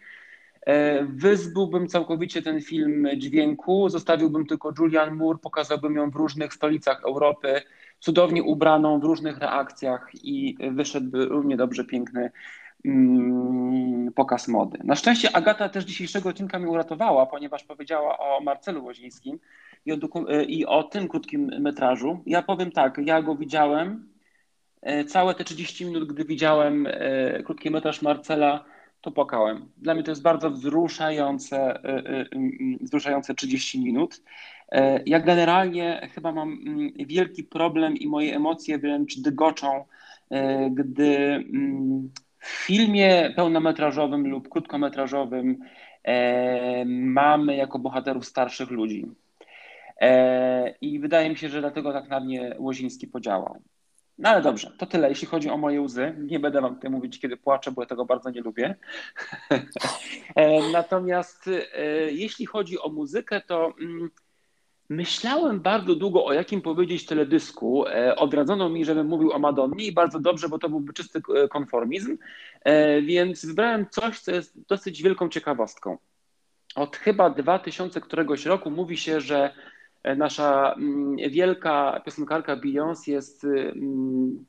E, 0.66 1.06
wyzbyłbym 1.06 1.88
całkowicie 1.88 2.42
ten 2.42 2.62
film 2.62 3.08
dźwięku, 3.18 3.90
zostawiłbym 3.90 4.46
tylko 4.46 4.74
Julian 4.80 5.16
Moore, 5.16 5.40
pokazałbym 5.40 5.96
ją 5.96 6.10
w 6.12 6.16
różnych 6.16 6.54
stolicach 6.54 7.04
Europy, 7.04 7.62
cudownie 8.00 8.44
ubraną 8.44 9.00
w 9.00 9.04
różnych 9.04 9.38
reakcjach 9.38 10.10
i 10.24 10.58
wyszedłby 10.72 11.26
równie 11.26 11.58
dobrze 11.58 11.86
piękny 11.86 12.32
mm, 12.86 14.14
pokaz 14.14 14.48
mody. 14.48 14.80
Na 14.84 14.96
szczęście 14.96 15.36
Agata 15.36 15.70
też 15.70 15.86
dzisiejszego 15.86 16.30
odcinka 16.30 16.60
mi 16.60 16.66
uratowała, 16.66 17.26
ponieważ 17.26 17.64
powiedziała 17.64 18.18
o 18.18 18.42
Marcelu 18.42 18.86
Łozińskim, 18.86 19.40
i 19.86 19.94
o, 19.94 20.30
e, 20.30 20.44
i 20.44 20.66
o 20.66 20.84
tym 20.84 21.08
krótkim 21.08 21.52
metrażu. 21.60 22.24
Ja 22.26 22.42
powiem 22.42 22.72
tak, 22.72 22.98
ja 23.06 23.22
go 23.22 23.36
widziałem. 23.36 24.10
E, 24.82 25.06
całe 25.06 25.36
te 25.36 25.44
30 25.44 25.86
minut, 25.86 26.08
gdy 26.14 26.26
widziałem 26.26 26.88
e, 26.90 27.44
krótki 27.44 27.72
metraż 27.72 28.02
Marcela, 28.02 28.66
to 29.02 29.12
płakałem. 29.12 29.70
Dla 29.78 29.94
mnie 29.94 30.04
to 30.04 30.12
jest 30.12 30.22
bardzo 30.22 30.52
wzruszające, 30.52 31.80
wzruszające 32.82 33.36
30 33.36 33.84
minut. 33.84 34.22
Ja 35.06 35.20
generalnie 35.20 36.10
chyba 36.14 36.32
mam 36.32 36.50
mm, 36.50 36.92
wielki 37.08 37.44
problem 37.44 37.98
i 37.98 38.08
moje 38.08 38.36
emocje 38.36 38.78
wręcz 38.78 39.20
dygoczą, 39.20 39.86
gdy 40.72 41.16
mm, 41.16 42.12
w 42.40 42.48
filmie 42.48 43.34
pełnometrażowym 43.36 44.28
lub 44.28 44.50
krótkometrażowym 44.50 45.60
mamy 46.86 47.56
jako 47.56 47.80
bohaterów 47.80 48.26
starszych 48.26 48.72
ludzi. 48.72 49.06
E, 50.02 50.76
I 50.82 51.00
wydaje 51.00 51.30
mi 51.30 51.38
się, 51.38 51.50
że 51.50 51.62
dlatego 51.62 51.94
tak 51.94 52.10
na 52.10 52.20
mnie 52.20 52.56
Łoziński 52.60 53.08
podziałał. 53.08 53.62
No 54.18 54.30
ale 54.30 54.42
dobrze, 54.42 54.72
to 54.78 54.86
tyle, 54.86 55.10
jeśli 55.10 55.28
chodzi 55.28 55.50
o 55.50 55.58
moje 55.58 55.82
łzy. 55.82 56.16
Nie 56.18 56.40
będę 56.40 56.62
wam 56.62 56.76
tutaj 56.76 56.92
mówić, 56.92 57.20
kiedy 57.20 57.38
płaczę, 57.38 57.72
bo 57.72 57.82
ja 57.82 57.86
tego 57.86 58.06
bardzo 58.06 58.30
nie 58.30 58.42
lubię. 58.42 58.76
E, 60.36 60.72
natomiast 60.72 61.48
e, 61.48 61.62
jeśli 62.12 62.46
chodzi 62.46 62.80
o 62.80 62.90
muzykę, 62.90 63.42
to 63.42 63.74
mm, 63.82 64.10
myślałem 64.90 65.60
bardzo 65.60 65.96
długo 65.96 66.26
o 66.26 66.34
jakim 66.34 66.62
powiedzieć 66.62 67.06
teledysku. 67.06 67.86
Odradzono 68.18 68.70
mi, 68.70 68.86
żebym 68.86 69.08
mówił 69.08 69.32
o 69.32 69.40
Madonnie 69.40 69.86
i 69.86 69.92
bardzo 69.92 70.20
dobrze, 70.20 70.50
bo 70.50 70.60
to 70.60 70.70
byłby 70.70 70.94
czysty 70.94 71.22
konformizm, 71.50 72.18
więc 73.02 73.46
wybrałem 73.46 73.90
coś, 73.90 74.20
co 74.20 74.32
jest 74.32 74.68
dosyć 74.68 75.04
wielką 75.04 75.30
ciekawostką. 75.30 75.98
Od 76.76 76.98
chyba 76.98 77.30
2000 77.30 78.02
któregoś 78.02 78.46
roku 78.46 78.72
mówi 78.72 78.98
się, 78.98 79.22
że 79.22 79.54
nasza 80.18 80.74
mm, 80.74 81.16
wielka 81.30 82.02
piosenkarka 82.06 82.56
Beyoncé 82.56 83.12
jest 83.12 83.44
mm, 83.44 84.46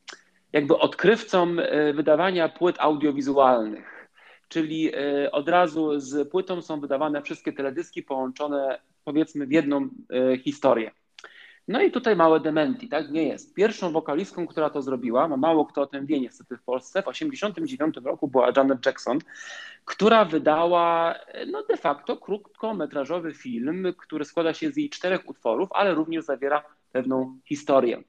jakby 0.52 0.78
odkrywcą 0.78 1.48
e, 1.58 1.92
wydawania 1.92 2.48
płyt 2.48 2.76
audiowizualnych. 2.78 4.08
Czyli 4.48 4.90
e, 4.94 5.30
od 5.32 5.48
razu 5.48 6.00
z 6.00 6.30
płytą 6.30 6.62
są 6.62 6.80
wydawane 6.80 7.22
wszystkie 7.22 7.52
teledyski 7.52 8.02
połączone 8.02 8.80
powiedzmy 9.04 9.46
w 9.46 9.52
jedną 9.52 9.88
historię. 10.44 10.90
No 11.68 11.82
i 11.82 11.90
tutaj 11.90 12.16
małe 12.16 12.40
dementi, 12.40 12.88
tak? 12.88 13.10
Nie 13.10 13.28
jest. 13.28 13.54
Pierwszą 13.54 13.92
wokalistką, 13.92 14.46
która 14.46 14.70
to 14.70 14.82
zrobiła, 14.82 15.28
no 15.28 15.36
mało 15.36 15.66
kto 15.66 15.82
o 15.82 15.86
tym 15.86 16.06
wie 16.06 16.20
niestety 16.20 16.56
w 16.56 16.62
Polsce, 16.62 17.02
w 17.02 17.04
1989 17.04 17.96
roku 18.04 18.28
była 18.28 18.52
Janet 18.56 18.86
Jackson, 18.86 19.18
która 19.84 20.24
wydała 20.24 21.14
no 21.46 21.62
de 21.62 21.76
facto 21.76 22.16
krótkometrażowy 22.16 23.34
film, 23.34 23.94
który 23.98 24.24
składa 24.24 24.54
się 24.54 24.70
z 24.70 24.76
jej 24.76 24.90
czterech 24.90 25.28
utworów, 25.28 25.68
ale 25.72 25.94
również 25.94 26.24
zawiera 26.24 26.62
pewną 26.92 27.38
historię. 27.44 28.02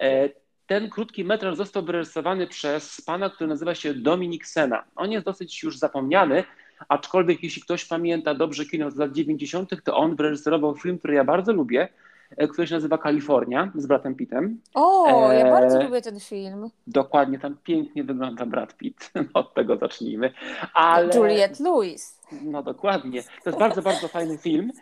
E, 0.00 0.28
ten 0.66 0.90
krótki 0.90 1.24
metraż 1.24 1.56
został 1.56 1.84
wyrysowany 1.84 2.46
przez 2.46 3.00
pana, 3.00 3.30
który 3.30 3.48
nazywa 3.48 3.74
się 3.74 3.94
Dominik 3.94 4.46
Sena. 4.46 4.84
On 4.96 5.12
jest 5.12 5.26
dosyć 5.26 5.62
już 5.62 5.78
zapomniany, 5.78 6.44
aczkolwiek 6.88 7.42
jeśli 7.42 7.62
ktoś 7.62 7.84
pamięta 7.84 8.34
dobrze 8.34 8.66
kino 8.66 8.90
z 8.90 8.96
lat 8.96 9.12
90., 9.12 9.84
to 9.84 9.96
on 9.96 10.16
wyreżyserował 10.16 10.76
film, 10.76 10.98
który 10.98 11.14
ja 11.14 11.24
bardzo 11.24 11.52
lubię, 11.52 11.88
E, 11.88 12.03
który 12.52 12.66
się 12.66 12.74
nazywa 12.74 12.98
Kalifornia 12.98 13.72
z 13.74 13.86
Bradem 13.86 14.14
Pittem. 14.14 14.60
O, 14.74 15.32
ja 15.32 15.46
e, 15.46 15.50
bardzo 15.50 15.82
lubię 15.82 16.02
ten 16.02 16.20
film. 16.20 16.70
Dokładnie, 16.86 17.38
tam 17.38 17.56
pięknie 17.64 18.04
wygląda 18.04 18.46
Brad 18.46 18.76
Pitt. 18.76 19.12
Od 19.34 19.54
tego 19.54 19.76
zacznijmy. 19.76 20.32
Ale... 20.74 21.16
Juliette 21.16 21.64
Lewis. 21.64 22.20
No 22.42 22.62
dokładnie. 22.62 23.22
To 23.22 23.50
jest 23.50 23.58
bardzo, 23.58 23.82
bardzo 23.82 24.08
fajny 24.08 24.38
film. 24.38 24.72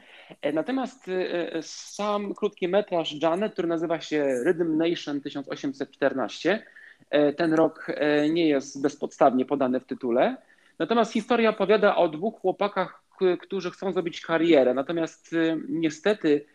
E, 0.42 0.52
natomiast 0.52 1.10
sam 1.60 2.34
krótki 2.34 2.68
metraż 2.68 3.22
Janet, 3.22 3.52
który 3.52 3.68
nazywa 3.68 4.00
się 4.00 4.42
Rhythm 4.46 4.76
Nation 4.76 5.20
1814, 5.20 6.62
ten 7.36 7.54
rok 7.54 7.86
nie 8.30 8.48
jest 8.48 8.82
bezpodstawnie 8.82 9.44
podany 9.44 9.80
w 9.80 9.84
tytule. 9.84 10.36
Natomiast 10.78 11.12
historia 11.12 11.50
opowiada 11.50 11.96
o 11.96 12.08
dwóch 12.08 12.40
chłopakach, 12.40 13.02
którzy 13.40 13.70
chcą 13.70 13.92
zrobić 13.92 14.20
karierę, 14.20 14.74
natomiast 14.74 15.34
niestety 15.68 16.46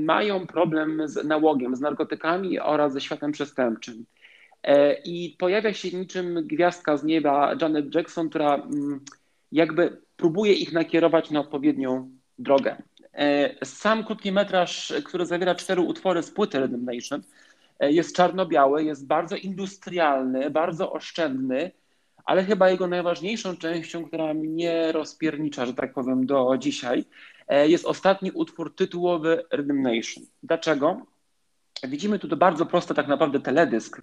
mają 0.00 0.46
problem 0.46 1.08
z 1.08 1.24
nałogiem, 1.24 1.76
z 1.76 1.80
narkotykami 1.80 2.60
oraz 2.60 2.92
ze 2.92 3.00
światem 3.00 3.32
przestępczym. 3.32 4.04
E, 4.66 4.94
I 5.04 5.36
pojawia 5.38 5.72
się 5.72 5.98
niczym 5.98 6.46
gwiazdka 6.46 6.96
z 6.96 7.04
nieba 7.04 7.54
Janet 7.60 7.94
Jackson, 7.94 8.28
która 8.28 8.54
mm, 8.54 9.00
jakby 9.52 10.02
próbuje 10.16 10.52
ich 10.52 10.72
nakierować 10.72 11.30
na 11.30 11.40
odpowiednią 11.40 12.10
drogę. 12.38 12.76
E, 13.14 13.66
sam 13.66 14.04
krótki 14.04 14.32
metraż, 14.32 14.92
który 15.04 15.26
zawiera 15.26 15.54
cztery 15.54 15.80
utwory 15.80 16.22
z 16.22 16.30
płyty 16.30 16.58
Rhythm 16.58 16.84
Nation, 16.84 17.22
e, 17.80 17.92
jest 17.92 18.16
czarno-biały, 18.16 18.84
jest 18.84 19.06
bardzo 19.06 19.36
industrialny, 19.36 20.50
bardzo 20.50 20.92
oszczędny, 20.92 21.70
ale 22.24 22.44
chyba 22.44 22.70
jego 22.70 22.86
najważniejszą 22.86 23.56
częścią, 23.56 24.04
która 24.04 24.34
mnie 24.34 24.92
rozpiernicza, 24.92 25.66
że 25.66 25.74
tak 25.74 25.94
powiem, 25.94 26.26
do 26.26 26.56
dzisiaj, 26.58 27.04
jest 27.48 27.84
ostatni 27.84 28.30
utwór 28.30 28.76
tytułowy 28.76 29.44
Rhythm 29.52 29.82
Nation. 29.82 30.24
Dlaczego? 30.42 31.06
Widzimy 31.88 32.18
tu 32.18 32.28
to 32.28 32.36
bardzo 32.36 32.66
prosty 32.66 32.94
tak 32.94 33.08
naprawdę 33.08 33.40
teledysk 33.40 34.02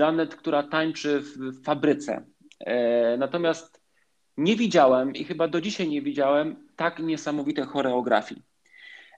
Janet, 0.00 0.36
która 0.36 0.62
tańczy 0.62 1.20
w 1.20 1.62
fabryce. 1.64 2.24
Natomiast 3.18 3.80
nie 4.36 4.56
widziałem 4.56 5.14
i 5.14 5.24
chyba 5.24 5.48
do 5.48 5.60
dzisiaj 5.60 5.88
nie 5.88 6.02
widziałem 6.02 6.68
tak 6.76 6.98
niesamowitej 6.98 7.64
choreografii. 7.64 8.42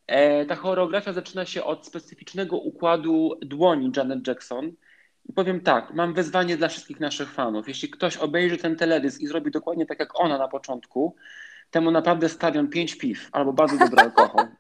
E, 0.06 0.46
ta 0.46 0.54
choreografia 0.54 1.12
zaczyna 1.12 1.44
się 1.44 1.64
od 1.64 1.86
specyficznego 1.86 2.58
układu 2.58 3.38
dłoni 3.42 3.92
Janet 3.96 4.26
Jackson. 4.26 4.72
I 5.28 5.32
powiem 5.32 5.60
tak, 5.60 5.94
mam 5.94 6.14
wyzwanie 6.14 6.56
dla 6.56 6.68
wszystkich 6.68 7.00
naszych 7.00 7.32
fanów. 7.32 7.68
Jeśli 7.68 7.90
ktoś 7.90 8.16
obejrzy 8.16 8.56
ten 8.56 8.76
teledysk 8.76 9.20
i 9.20 9.26
zrobi 9.26 9.50
dokładnie 9.50 9.86
tak 9.86 10.00
jak 10.00 10.20
ona 10.20 10.38
na 10.38 10.48
początku, 10.48 11.16
temu 11.70 11.90
naprawdę 11.90 12.28
stawiam 12.28 12.68
pięć 12.68 12.98
piw 12.98 13.28
albo 13.32 13.52
bardzo 13.52 13.78
dobry 13.78 13.98
alkohol. 13.98 14.46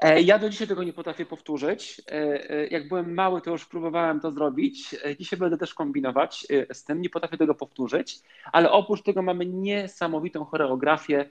E, 0.00 0.20
ja 0.20 0.38
do 0.38 0.50
dzisiaj 0.50 0.68
tego 0.68 0.82
nie 0.82 0.92
potrafię 0.92 1.26
powtórzyć. 1.26 2.02
E, 2.10 2.66
jak 2.66 2.88
byłem 2.88 3.14
mały, 3.14 3.40
to 3.40 3.50
już 3.50 3.66
próbowałem 3.66 4.20
to 4.20 4.30
zrobić. 4.30 4.96
Dzisiaj 5.18 5.38
będę 5.38 5.58
też 5.58 5.74
kombinować 5.74 6.46
z 6.72 6.84
tym, 6.84 7.00
nie 7.00 7.10
potrafię 7.10 7.36
tego 7.36 7.54
powtórzyć, 7.54 8.18
ale 8.52 8.70
oprócz 8.70 9.02
tego 9.02 9.22
mamy 9.22 9.46
niesamowitą 9.46 10.44
choreografię 10.44 11.30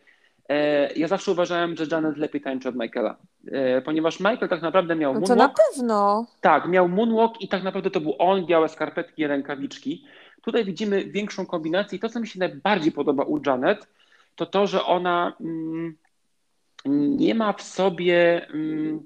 E, 0.49 0.89
ja 0.93 1.07
zawsze 1.07 1.31
uważałem, 1.31 1.75
że 1.75 1.85
Janet 1.91 2.17
lepiej 2.17 2.41
tańczy 2.41 2.69
od 2.69 2.75
Michaela, 2.75 3.15
e, 3.51 3.81
ponieważ 3.81 4.19
Michael 4.19 4.49
tak 4.49 4.61
naprawdę 4.61 4.95
miał 4.95 5.13
moonwalk. 5.13 5.39
No 5.39 5.47
to 5.47 5.47
na 5.47 5.53
pewno. 5.73 6.25
Tak, 6.41 6.67
miał 6.67 6.89
moonwalk 6.89 7.41
i 7.41 7.47
tak 7.47 7.63
naprawdę 7.63 7.91
to 7.91 8.01
był 8.01 8.15
on, 8.19 8.45
białe 8.45 8.69
skarpetki 8.69 9.21
i 9.21 9.27
rękawiczki. 9.27 10.05
Tutaj 10.41 10.65
widzimy 10.65 11.05
większą 11.05 11.45
kombinację 11.45 11.97
i 11.97 11.99
to, 11.99 12.09
co 12.09 12.19
mi 12.19 12.27
się 12.27 12.39
najbardziej 12.39 12.91
podoba 12.91 13.23
u 13.23 13.39
Janet, 13.45 13.87
to 14.39 14.45
to, 14.45 14.67
że 14.67 14.83
ona 14.85 15.33
mm, 15.41 15.97
nie 17.17 17.35
ma 17.35 17.53
w 17.53 17.61
sobie 17.61 18.47
mm, 18.47 19.03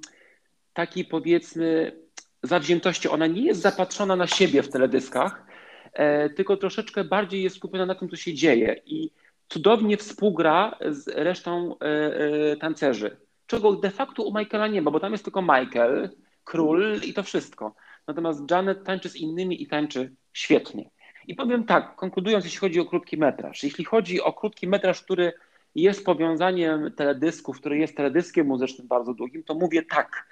takiej 0.74 1.06
powiedzmy 1.06 1.98
zawziętości. 2.44 3.10
Ona 3.10 3.28
nie 3.28 3.42
jest 3.42 3.62
zapatrzona 3.62 4.16
na 4.16 4.28
siebie 4.28 4.64
w 4.64 4.70
teledyskach, 4.70 5.46
e, 5.94 6.30
tylko 6.30 6.58
troszeczkę 6.58 7.04
bardziej 7.04 7.44
jest 7.44 7.56
skupiona 7.56 7.86
na 7.86 7.96
tym, 7.96 8.10
co 8.10 8.16
się 8.16 8.34
dzieje. 8.34 8.82
I 8.86 9.12
cudownie 9.50 9.98
współgra 9.98 10.78
z 10.90 11.08
resztą 11.08 11.76
e, 11.80 11.86
e, 11.86 12.58
tancerzy, 12.58 13.18
czego 13.48 13.74
de 13.74 13.92
facto 13.92 14.24
u 14.24 14.38
Michaela 14.38 14.68
nie 14.68 14.82
ma, 14.82 14.92
bo 14.92 15.00
tam 15.00 15.12
jest 15.12 15.24
tylko 15.24 15.42
Michael, 15.42 16.10
król 16.44 17.02
i 17.04 17.14
to 17.14 17.24
wszystko. 17.24 17.76
Natomiast 18.08 18.52
Janet 18.52 18.84
tańczy 18.84 19.10
z 19.10 19.16
innymi 19.16 19.64
i 19.64 19.68
tańczy 19.68 20.16
świetnie. 20.34 20.90
I 21.28 21.36
powiem 21.36 21.64
tak, 21.64 21.96
konkludując, 21.96 22.46
jeśli 22.46 22.60
chodzi 22.60 22.80
o 22.80 22.86
krótki 22.86 23.18
metraż. 23.18 23.64
Jeśli 23.64 23.86
chodzi 23.86 24.22
o 24.22 24.34
krótki 24.34 24.68
metraż, 24.68 25.02
który 25.02 25.34
jest 25.76 26.06
powiązaniem 26.06 26.92
teledysków, 26.92 27.60
który 27.60 27.78
jest 27.78 27.98
teledyskiem 27.98 28.48
muzycznym 28.48 28.88
bardzo 28.88 29.14
długim, 29.14 29.44
to 29.44 29.54
mówię 29.54 29.84
tak. 29.84 30.28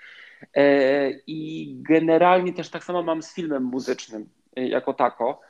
E, 0.55 1.09
I 1.27 1.69
generalnie 1.81 2.53
też 2.53 2.69
tak 2.69 2.83
samo 2.83 3.03
mam 3.03 3.23
z 3.23 3.33
filmem 3.33 3.63
muzycznym 3.63 4.29
jako 4.55 4.93
tako. 4.93 5.41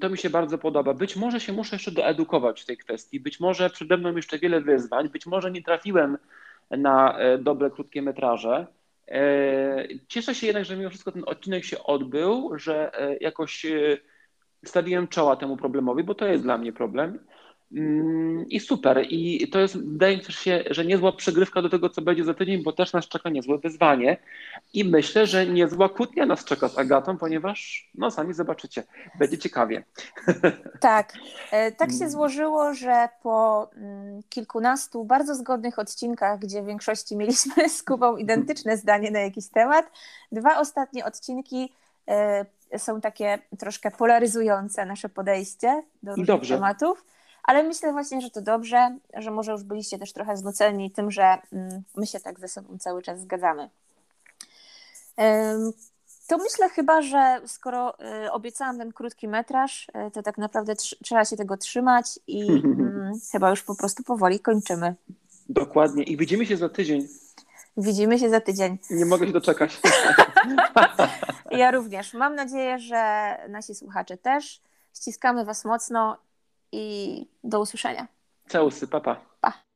To 0.00 0.10
mi 0.10 0.18
się 0.18 0.30
bardzo 0.30 0.58
podoba. 0.58 0.94
Być 0.94 1.16
może 1.16 1.40
się 1.40 1.52
muszę 1.52 1.76
jeszcze 1.76 1.90
doedukować 1.90 2.62
w 2.62 2.66
tej 2.66 2.76
kwestii, 2.76 3.20
być 3.20 3.40
może 3.40 3.70
przede 3.70 3.96
mną 3.96 4.16
jeszcze 4.16 4.38
wiele 4.38 4.60
wyzwań, 4.60 5.08
być 5.08 5.26
może 5.26 5.50
nie 5.50 5.62
trafiłem 5.62 6.18
na 6.70 7.18
e, 7.18 7.38
dobre 7.38 7.70
krótkie 7.70 8.02
metraże. 8.02 8.66
E, 9.08 9.88
cieszę 10.08 10.34
się 10.34 10.46
jednak, 10.46 10.64
że 10.64 10.76
mimo 10.76 10.90
wszystko 10.90 11.12
ten 11.12 11.22
odcinek 11.26 11.64
się 11.64 11.82
odbył, 11.84 12.58
że 12.58 13.00
e, 13.00 13.16
jakoś 13.16 13.66
stawiłem 14.64 15.08
czoła 15.08 15.36
temu 15.36 15.56
problemowi, 15.56 16.04
bo 16.04 16.14
to 16.14 16.26
jest 16.26 16.42
dla 16.42 16.58
mnie 16.58 16.72
problem. 16.72 17.18
Mm, 17.72 18.48
I 18.48 18.60
super. 18.60 19.06
I 19.10 19.48
to 19.52 19.58
jest, 19.58 19.76
wydaje 19.76 20.16
mi 20.16 20.24
się, 20.24 20.64
że 20.70 20.84
niezła 20.84 21.12
przegrywka 21.12 21.62
do 21.62 21.68
tego, 21.68 21.88
co 21.88 22.02
będzie 22.02 22.24
za 22.24 22.34
tydzień, 22.34 22.62
bo 22.62 22.72
też 22.72 22.92
nas 22.92 23.08
czeka 23.08 23.30
niezłe 23.30 23.58
wyzwanie. 23.58 24.16
I 24.72 24.84
myślę, 24.84 25.26
że 25.26 25.46
niezła 25.46 25.88
kłótnia 25.88 26.26
nas 26.26 26.44
czeka 26.44 26.68
z 26.68 26.78
Agatą, 26.78 27.18
ponieważ, 27.18 27.90
no 27.94 28.10
sami 28.10 28.34
zobaczycie, 28.34 28.82
będzie 29.18 29.38
ciekawie. 29.38 29.84
Tak. 30.80 31.12
E, 31.52 31.72
tak 31.72 31.90
się 31.92 32.10
złożyło, 32.10 32.74
że 32.74 33.08
po 33.22 33.70
mm, 33.76 34.22
kilkunastu 34.28 35.04
bardzo 35.04 35.34
zgodnych 35.34 35.78
odcinkach, 35.78 36.38
gdzie 36.38 36.62
w 36.62 36.66
większości 36.66 37.16
mieliśmy 37.16 37.68
z 37.76 37.82
Kubą 37.82 38.16
identyczne 38.16 38.76
zdanie 38.76 39.10
na 39.10 39.20
jakiś 39.20 39.48
temat, 39.48 39.90
dwa 40.32 40.60
ostatnie 40.60 41.04
odcinki 41.04 41.72
e, 42.08 42.46
są 42.76 43.00
takie 43.00 43.38
troszkę 43.58 43.90
polaryzujące 43.90 44.86
nasze 44.86 45.08
podejście 45.08 45.82
do 46.02 46.10
różnych 46.10 46.26
Dobrze. 46.26 46.54
tematów 46.54 47.04
ale 47.48 47.62
myślę 47.62 47.92
właśnie, 47.92 48.20
że 48.20 48.30
to 48.30 48.42
dobrze, 48.42 48.98
że 49.16 49.30
może 49.30 49.52
już 49.52 49.62
byliście 49.62 49.98
też 49.98 50.12
trochę 50.12 50.36
znuceni 50.36 50.90
tym, 50.90 51.10
że 51.10 51.38
mm, 51.52 51.82
my 51.96 52.06
się 52.06 52.20
tak 52.20 52.40
ze 52.40 52.48
sobą 52.48 52.78
cały 52.78 53.02
czas 53.02 53.20
zgadzamy. 53.20 53.70
To 56.26 56.38
myślę 56.38 56.68
chyba, 56.68 57.02
że 57.02 57.40
skoro 57.46 57.94
y, 58.24 58.32
obiecałam 58.32 58.78
ten 58.78 58.92
krótki 58.92 59.28
metraż, 59.28 59.88
y, 59.88 60.10
to 60.10 60.22
tak 60.22 60.38
naprawdę 60.38 60.74
trzeba 60.76 61.24
się 61.24 61.36
tego 61.36 61.56
trzymać 61.56 62.18
i 62.26 62.42
mm, 62.64 63.12
chyba 63.32 63.50
już 63.50 63.62
po 63.62 63.74
prostu 63.74 64.02
powoli 64.02 64.40
kończymy. 64.40 64.94
Dokładnie. 65.48 66.02
I 66.02 66.16
widzimy 66.16 66.46
się 66.46 66.56
za 66.56 66.68
tydzień. 66.68 67.08
Widzimy 67.78 68.18
się 68.18 68.30
za 68.30 68.40
tydzień. 68.40 68.78
Nie 68.90 69.06
mogę 69.06 69.26
się 69.26 69.32
doczekać. 69.32 69.80
ja 71.50 71.70
również. 71.70 72.14
Mam 72.14 72.34
nadzieję, 72.34 72.78
że 72.78 73.36
nasi 73.48 73.74
słuchacze 73.74 74.16
też. 74.16 74.60
Ściskamy 74.96 75.44
Was 75.44 75.64
mocno 75.64 76.18
i 76.72 77.26
do 77.44 77.60
usłyszenia. 77.60 78.06
Całusy, 78.48 78.88
papa. 78.88 79.20
Pa. 79.40 79.67